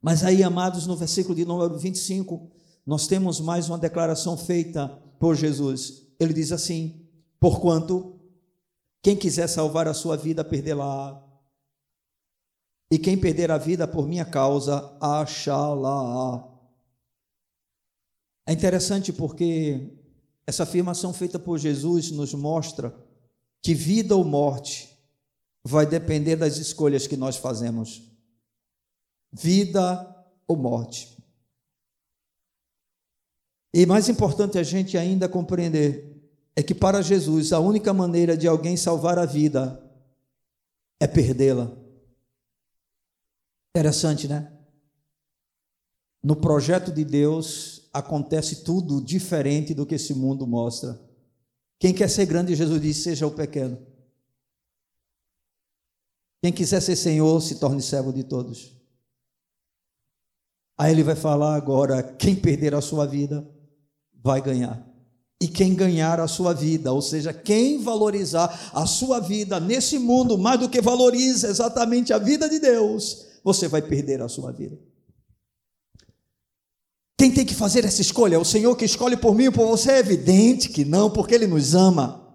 [0.00, 2.50] Mas aí, amados, no versículo de número 25,
[2.86, 4.88] nós temos mais uma declaração feita
[5.18, 6.06] por Jesus.
[6.18, 7.06] Ele diz assim:
[7.38, 8.18] Porquanto
[9.02, 11.29] quem quiser salvar a sua vida, perdê-la.
[12.90, 16.46] E quem perder a vida por minha causa, achá-la.
[18.46, 19.96] É interessante porque
[20.44, 22.92] essa afirmação feita por Jesus nos mostra
[23.62, 24.98] que vida ou morte
[25.62, 28.02] vai depender das escolhas que nós fazemos.
[29.32, 31.16] Vida ou morte.
[33.72, 36.10] E mais importante a gente ainda compreender
[36.56, 39.80] é que para Jesus a única maneira de alguém salvar a vida
[40.98, 41.79] é perdê-la.
[43.74, 44.52] Interessante, né?
[46.22, 51.00] No projeto de Deus acontece tudo diferente do que esse mundo mostra.
[51.78, 53.78] Quem quer ser grande, Jesus disse, seja o pequeno.
[56.42, 58.76] Quem quiser ser Senhor, se torne servo de todos.
[60.76, 63.46] Aí ele vai falar agora: quem perder a sua vida,
[64.14, 64.86] vai ganhar.
[65.42, 70.36] E quem ganhar a sua vida, ou seja, quem valorizar a sua vida nesse mundo
[70.36, 74.78] mais do que valoriza exatamente a vida de Deus, você vai perder a sua vida.
[77.18, 78.36] Quem tem que fazer essa escolha?
[78.36, 79.92] É o Senhor que escolhe por mim e por você?
[79.92, 82.26] É evidente que não, porque Ele nos ama.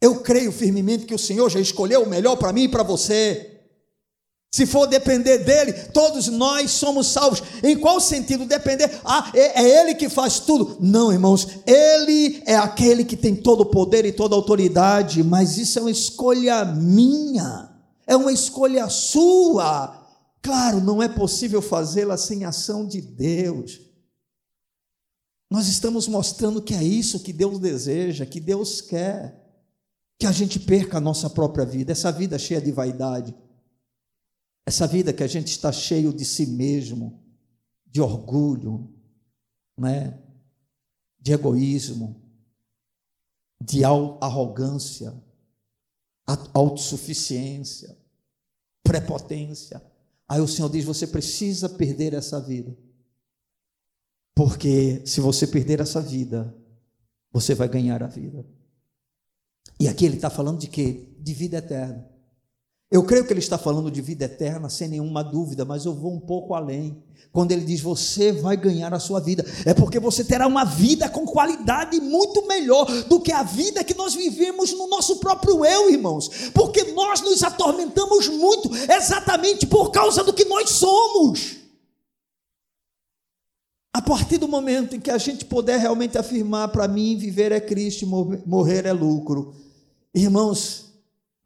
[0.00, 3.52] Eu creio firmemente que o Senhor já escolheu o melhor para mim e para você.
[4.54, 7.42] Se for depender dele, todos nós somos salvos.
[7.62, 9.00] Em qual sentido depender?
[9.02, 10.76] Ah, é, é, ele que faz tudo.
[10.78, 15.56] Não, irmãos, ele é aquele que tem todo o poder e toda a autoridade, mas
[15.56, 17.70] isso é uma escolha minha,
[18.12, 19.98] é uma escolha sua.
[20.42, 23.80] Claro, não é possível fazê-la sem ação de Deus.
[25.50, 29.40] Nós estamos mostrando que é isso que Deus deseja, que Deus quer
[30.18, 33.34] que a gente perca a nossa própria vida, essa vida cheia de vaidade,
[34.64, 37.20] essa vida que a gente está cheio de si mesmo,
[37.86, 38.94] de orgulho,
[39.76, 40.22] né?
[41.18, 42.22] de egoísmo,
[43.60, 45.12] de arrogância.
[46.54, 48.01] autossuficiência,
[48.82, 49.82] prepotência.
[50.28, 52.76] Aí o Senhor diz: você precisa perder essa vida.
[54.34, 56.54] Porque se você perder essa vida,
[57.30, 58.46] você vai ganhar a vida.
[59.78, 61.08] E aqui ele está falando de quê?
[61.18, 62.11] De vida eterna.
[62.92, 66.12] Eu creio que ele está falando de vida eterna, sem nenhuma dúvida, mas eu vou
[66.12, 67.02] um pouco além.
[67.32, 71.08] Quando ele diz você vai ganhar a sua vida, é porque você terá uma vida
[71.08, 75.88] com qualidade muito melhor do que a vida que nós vivemos no nosso próprio eu,
[75.88, 76.50] irmãos.
[76.52, 81.56] Porque nós nos atormentamos muito exatamente por causa do que nós somos.
[83.94, 87.60] A partir do momento em que a gente puder realmente afirmar para mim, viver é
[87.60, 88.06] Cristo
[88.44, 89.54] morrer é lucro.
[90.14, 90.92] Irmãos,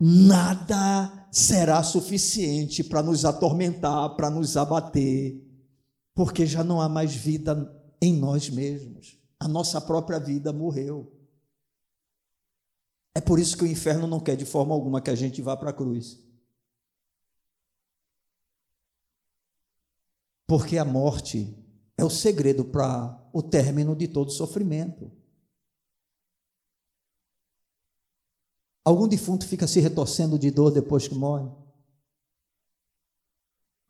[0.00, 5.38] nada será suficiente para nos atormentar, para nos abater,
[6.14, 7.70] porque já não há mais vida
[8.00, 9.20] em nós mesmos.
[9.38, 11.12] A nossa própria vida morreu.
[13.14, 15.54] É por isso que o inferno não quer de forma alguma que a gente vá
[15.54, 16.18] para a cruz.
[20.46, 21.54] Porque a morte
[21.98, 25.12] é o segredo para o término de todo sofrimento.
[28.86, 31.50] Algum defunto fica se retorcendo de dor depois que morre?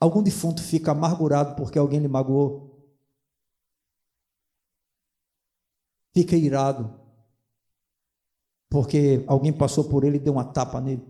[0.01, 2.83] Algum defunto fica amargurado porque alguém lhe magoou?
[6.15, 6.99] Fica irado
[8.71, 11.07] porque alguém passou por ele e deu uma tapa nele?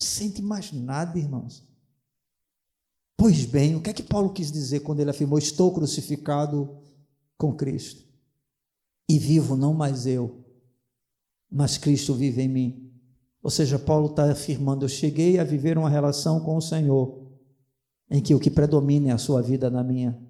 [0.00, 1.66] Sente mais nada, irmãos.
[3.16, 6.80] Pois bem, o que é que Paulo quis dizer quando ele afirmou: Estou crucificado
[7.36, 8.06] com Cristo
[9.10, 10.43] e vivo não mais eu,
[11.54, 12.92] mas Cristo vive em mim.
[13.40, 17.30] Ou seja, Paulo está afirmando: eu cheguei a viver uma relação com o Senhor,
[18.10, 20.20] em que o que predomina é a sua vida na minha.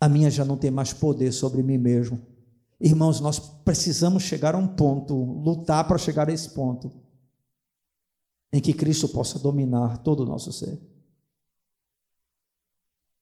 [0.00, 2.24] A minha já não tem mais poder sobre mim mesmo.
[2.80, 6.92] Irmãos, nós precisamos chegar a um ponto, lutar para chegar a esse ponto,
[8.52, 10.80] em que Cristo possa dominar todo o nosso ser.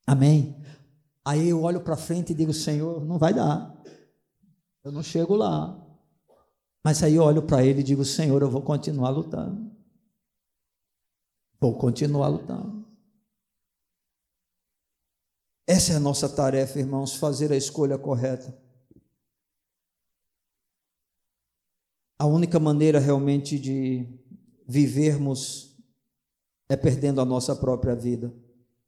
[0.06, 0.54] Amém?
[1.24, 3.74] Aí eu olho para frente e digo: Senhor, não vai dar.
[4.84, 5.87] Eu não chego lá.
[6.84, 9.70] Mas aí eu olho para ele e digo: Senhor, eu vou continuar lutando.
[11.60, 12.86] Vou continuar lutando.
[15.66, 18.56] Essa é a nossa tarefa, irmãos, fazer a escolha correta.
[22.18, 24.06] A única maneira realmente de
[24.66, 25.76] vivermos
[26.68, 28.34] é perdendo a nossa própria vida.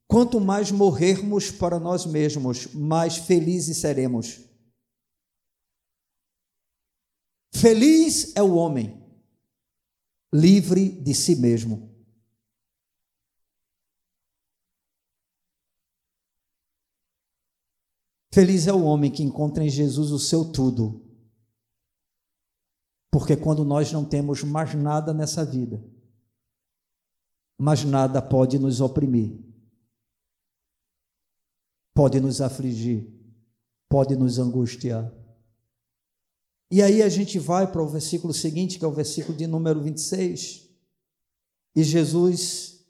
[0.06, 4.49] Quanto mais morrermos para nós mesmos, mais felizes seremos.
[7.52, 9.00] Feliz é o homem
[10.32, 11.90] livre de si mesmo.
[18.32, 21.04] Feliz é o homem que encontra em Jesus o seu tudo.
[23.10, 25.84] Porque quando nós não temos mais nada nessa vida,
[27.58, 29.36] mais nada pode nos oprimir,
[31.92, 33.12] pode nos afligir,
[33.88, 35.12] pode nos angustiar.
[36.70, 39.80] E aí a gente vai para o versículo seguinte, que é o versículo de número
[39.80, 40.68] 26.
[41.74, 42.84] E Jesus,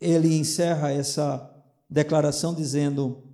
[0.00, 1.52] ele encerra essa
[1.90, 3.24] declaração dizendo: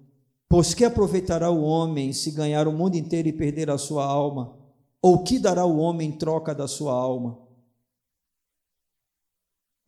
[0.49, 4.57] Pois que aproveitará o homem se ganhar o mundo inteiro e perder a sua alma?
[5.03, 7.39] Ou que dará o homem em troca da sua alma?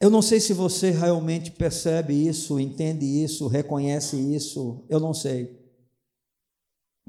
[0.01, 5.60] Eu não sei se você realmente percebe isso, entende isso, reconhece isso, eu não sei.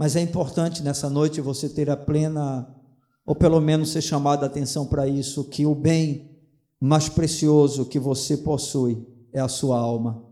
[0.01, 2.75] Mas é importante nessa noite você ter a plena,
[3.23, 6.41] ou pelo menos ser chamado a atenção para isso, que o bem
[6.79, 10.27] mais precioso que você possui é a sua alma.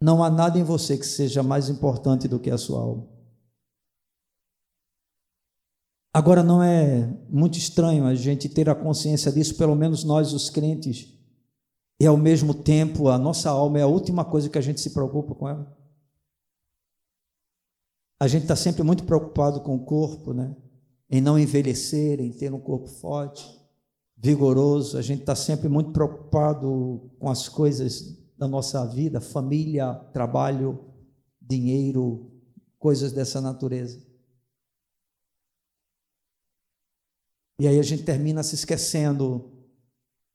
[0.00, 3.08] Não há nada em você que seja mais importante do que a sua alma.
[6.14, 10.48] Agora, não é muito estranho a gente ter a consciência disso, pelo menos nós, os
[10.48, 11.12] crentes,
[11.98, 14.90] e ao mesmo tempo a nossa alma é a última coisa que a gente se
[14.90, 15.79] preocupa com ela.
[18.20, 20.54] A gente está sempre muito preocupado com o corpo, né?
[21.08, 23.42] Em não envelhecer, em ter um corpo forte,
[24.14, 24.98] vigoroso.
[24.98, 30.84] A gente está sempre muito preocupado com as coisas da nossa vida, família, trabalho,
[31.40, 32.30] dinheiro,
[32.78, 34.06] coisas dessa natureza.
[37.58, 39.50] E aí a gente termina se esquecendo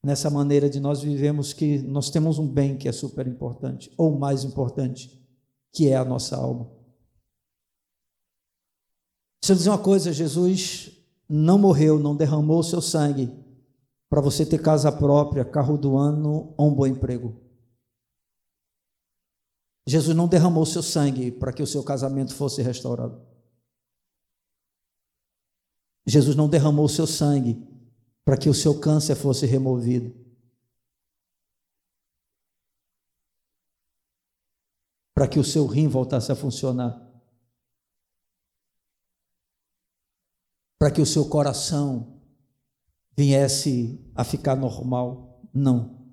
[0.03, 4.17] nessa maneira de nós vivemos que nós temos um bem que é super importante, ou
[4.17, 5.23] mais importante,
[5.71, 6.84] que é a nossa alma.
[9.45, 10.89] Deixa eu dizer uma coisa: Jesus
[11.29, 13.31] não morreu, não derramou o seu sangue
[14.09, 17.39] para você ter casa própria, carro do ano ou um bom emprego.
[19.85, 23.21] Jesus não derramou o seu sangue para que o seu casamento fosse restaurado.
[26.07, 27.63] Jesus não derramou o seu sangue
[28.23, 30.11] para que o seu câncer fosse removido.
[35.13, 37.04] Para que o seu rim voltasse a funcionar.
[40.85, 42.21] Para que o seu coração
[43.17, 45.41] viesse a ficar normal.
[45.51, 46.05] Não.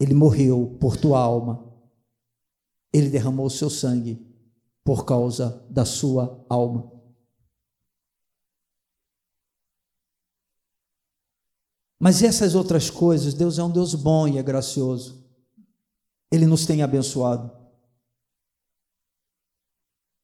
[0.00, 1.70] Ele morreu por tua alma.
[2.90, 4.26] Ele derramou o seu sangue
[4.82, 6.90] por causa da sua alma.
[12.00, 15.22] Mas essas outras coisas, Deus é um Deus bom e é gracioso.
[16.32, 17.54] Ele nos tem abençoado.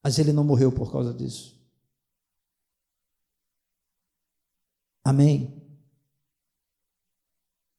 [0.02, 1.59] Mas ele não morreu por causa disso.
[5.04, 5.60] Amém.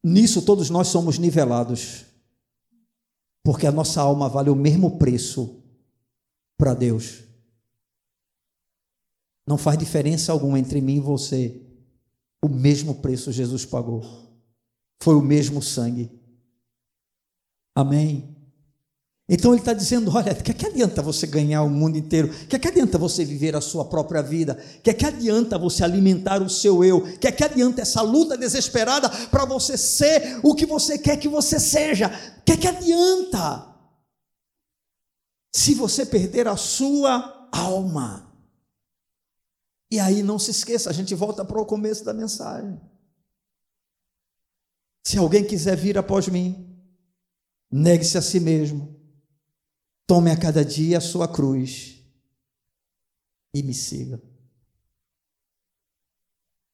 [0.04, 2.06] Nisso todos nós somos nivelados.
[3.44, 5.64] Porque a nossa alma vale o mesmo preço
[6.58, 7.24] para Deus.
[9.48, 11.62] Não faz diferença alguma entre mim e você.
[12.44, 14.02] O mesmo preço Jesus pagou.
[15.02, 16.12] Foi o mesmo sangue.
[17.76, 18.31] Amém.
[19.34, 22.28] Então ele está dizendo: olha, que, que adianta você ganhar o mundo inteiro?
[22.50, 24.56] Que, que adianta você viver a sua própria vida?
[24.84, 27.18] Que, que adianta você alimentar o seu eu?
[27.18, 31.62] Que, que adianta essa luta desesperada para você ser o que você quer que você
[31.62, 32.10] seja?
[32.46, 33.74] Que, que adianta?
[35.56, 38.30] Se você perder a sua alma.
[39.90, 42.80] E aí não se esqueça, a gente volta para o começo da mensagem.
[45.06, 46.78] Se alguém quiser vir após mim,
[47.72, 49.01] negue-se a si mesmo,
[50.12, 52.04] tome a cada dia a sua cruz
[53.56, 54.22] e me siga.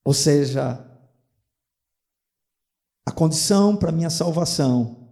[0.03, 0.83] Ou seja,
[3.05, 5.07] a condição para minha salvação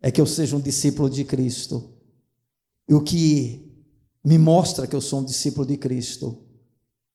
[0.00, 1.92] é que eu seja um discípulo de Cristo.
[2.88, 3.70] E o que
[4.24, 6.48] me mostra que eu sou um discípulo de Cristo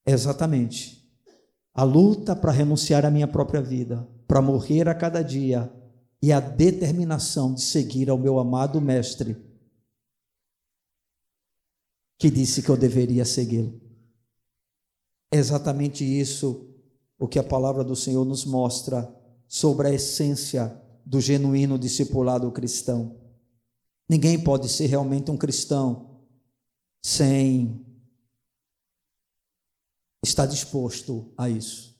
[0.05, 1.03] exatamente
[1.73, 5.73] a luta para renunciar à minha própria vida, para morrer a cada dia
[6.21, 9.51] e a determinação de seguir ao meu amado Mestre,
[12.23, 13.81] que disse que eu deveria segui-lo.
[15.29, 16.73] É exatamente isso
[17.19, 19.13] o que a palavra do Senhor nos mostra
[19.45, 23.19] sobre a essência do genuíno discipulado cristão.
[24.07, 26.21] Ninguém pode ser realmente um cristão
[27.03, 27.85] sem
[30.23, 31.93] está disposto a isso.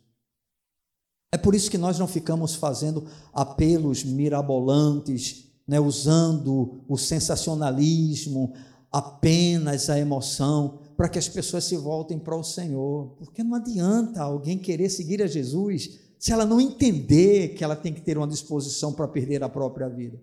[1.34, 8.54] É por isso que nós não ficamos fazendo apelos mirabolantes, né, usando o sensacionalismo,
[8.94, 13.16] apenas a emoção, para que as pessoas se voltem para o Senhor.
[13.18, 17.92] Porque não adianta alguém querer seguir a Jesus se ela não entender que ela tem
[17.92, 20.22] que ter uma disposição para perder a própria vida.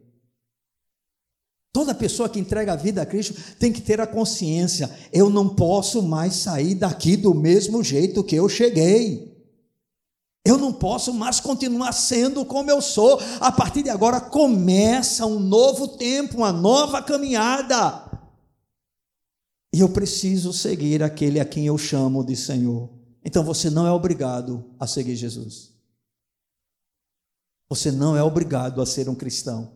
[1.73, 5.49] Toda pessoa que entrega a vida a Cristo tem que ter a consciência: eu não
[5.49, 9.29] posso mais sair daqui do mesmo jeito que eu cheguei.
[10.45, 13.21] Eu não posso mais continuar sendo como eu sou.
[13.41, 18.10] A partir de agora começa um novo tempo, uma nova caminhada.
[19.73, 22.91] E eu preciso seguir aquele a quem eu chamo de Senhor.
[23.25, 25.73] Então você não é obrigado a seguir Jesus.
[27.69, 29.73] Você não é obrigado a ser um cristão.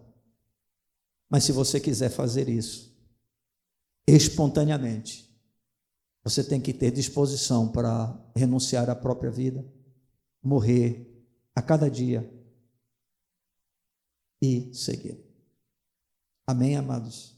[1.30, 2.92] Mas se você quiser fazer isso
[4.06, 5.32] espontaneamente,
[6.22, 9.64] você tem que ter disposição para renunciar à própria vida,
[10.42, 11.06] morrer
[11.54, 12.28] a cada dia
[14.42, 15.18] e seguir.
[16.46, 17.33] Amém, amados?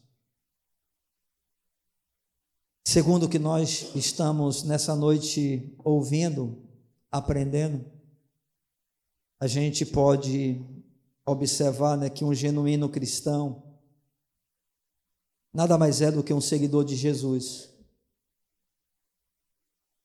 [2.88, 6.56] Segundo o que nós estamos nessa noite ouvindo,
[7.10, 7.84] aprendendo,
[9.40, 10.64] a gente pode
[11.26, 13.60] observar né, que um genuíno cristão
[15.52, 17.68] nada mais é do que um seguidor de Jesus.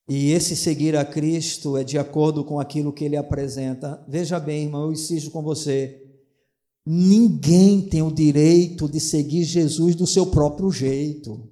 [0.08, 4.04] E esse seguir a Cristo é de acordo com aquilo que ele apresenta.
[4.08, 6.04] Veja bem, irmão, eu insisto com você.
[6.84, 11.48] Ninguém tem o direito de seguir Jesus do seu próprio jeito.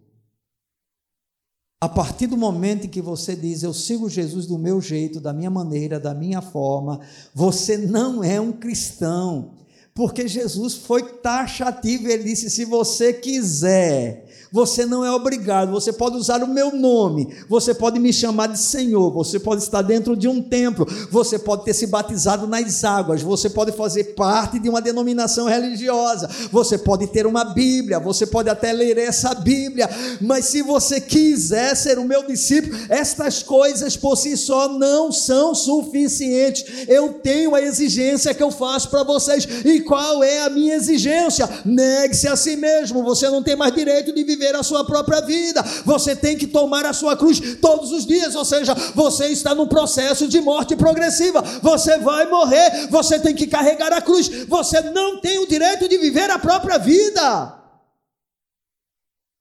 [1.83, 5.33] A partir do momento em que você diz, eu sigo Jesus do meu jeito, da
[5.33, 7.01] minha maneira, da minha forma,
[7.35, 9.53] você não é um cristão
[9.95, 16.17] porque Jesus foi taxativo, ele disse: se você quiser, você não é obrigado, você pode
[16.17, 20.27] usar o meu nome, você pode me chamar de Senhor, você pode estar dentro de
[20.27, 24.81] um templo, você pode ter se batizado nas águas, você pode fazer parte de uma
[24.81, 29.89] denominação religiosa, você pode ter uma Bíblia, você pode até ler essa Bíblia,
[30.21, 35.55] mas se você quiser ser o meu discípulo, estas coisas por si só não são
[35.55, 36.89] suficientes.
[36.89, 41.49] Eu tenho a exigência que eu faço para vocês, e Qual é a minha exigência?
[41.65, 43.03] Negue-se a si mesmo.
[43.03, 45.63] Você não tem mais direito de viver a sua própria vida.
[45.85, 48.35] Você tem que tomar a sua cruz todos os dias.
[48.35, 51.43] Ou seja, você está num processo de morte progressiva.
[51.63, 52.89] Você vai morrer.
[52.89, 54.29] Você tem que carregar a cruz.
[54.47, 57.57] Você não tem o direito de viver a própria vida.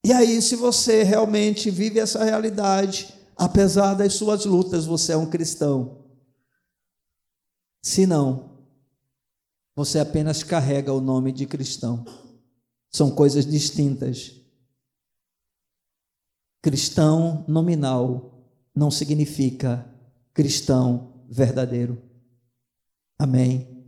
[0.05, 5.29] E aí, se você realmente vive essa realidade, apesar das suas lutas, você é um
[5.29, 5.99] cristão.
[7.83, 8.48] Se não,
[9.79, 12.03] você apenas carrega o nome de cristão.
[12.91, 14.35] São coisas distintas.
[16.61, 18.43] Cristão nominal
[18.75, 19.89] não significa
[20.33, 21.97] cristão verdadeiro.
[23.17, 23.85] Amém.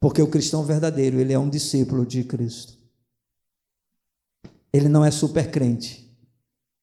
[0.00, 2.76] Porque o cristão verdadeiro, ele é um discípulo de Cristo.
[4.72, 6.12] Ele não é super crente,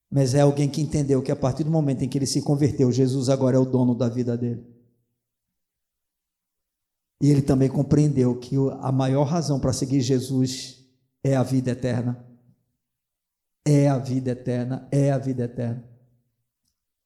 [0.10, 2.94] mas é alguém que entendeu que a partir do momento em que ele se converteu,
[2.94, 4.77] Jesus agora é o dono da vida dele.
[7.22, 10.86] E ele também compreendeu que a maior razão para seguir Jesus
[11.24, 12.24] é a vida eterna.
[13.66, 15.84] É a vida eterna, é a vida eterna.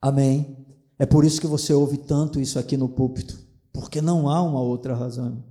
[0.01, 0.57] Amém.
[0.99, 3.39] É por isso que você ouve tanto isso aqui no púlpito,
[3.73, 5.43] porque não há uma outra razão.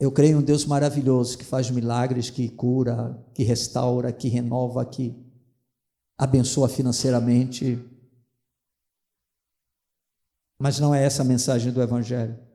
[0.00, 4.84] Eu creio em um Deus maravilhoso que faz milagres, que cura, que restaura, que renova,
[4.84, 5.14] que
[6.16, 7.78] abençoa financeiramente.
[10.58, 12.49] Mas não é essa a mensagem do Evangelho.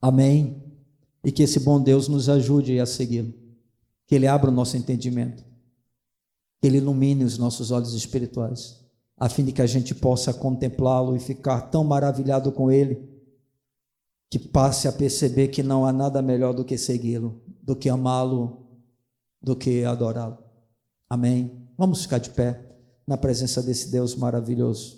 [0.00, 0.62] Amém?
[1.24, 3.34] E que esse bom Deus nos ajude a segui-lo.
[4.06, 5.44] Que Ele abra o nosso entendimento.
[6.60, 8.80] Que Ele ilumine os nossos olhos espirituais.
[9.16, 13.08] A fim de que a gente possa contemplá-lo e ficar tão maravilhado com Ele
[14.30, 18.64] que passe a perceber que não há nada melhor do que segui-lo, do que amá-lo,
[19.42, 20.38] do que adorá-lo.
[21.08, 21.66] Amém.
[21.76, 22.64] Vamos ficar de pé
[23.04, 24.88] na presença desse Deus maravilhoso.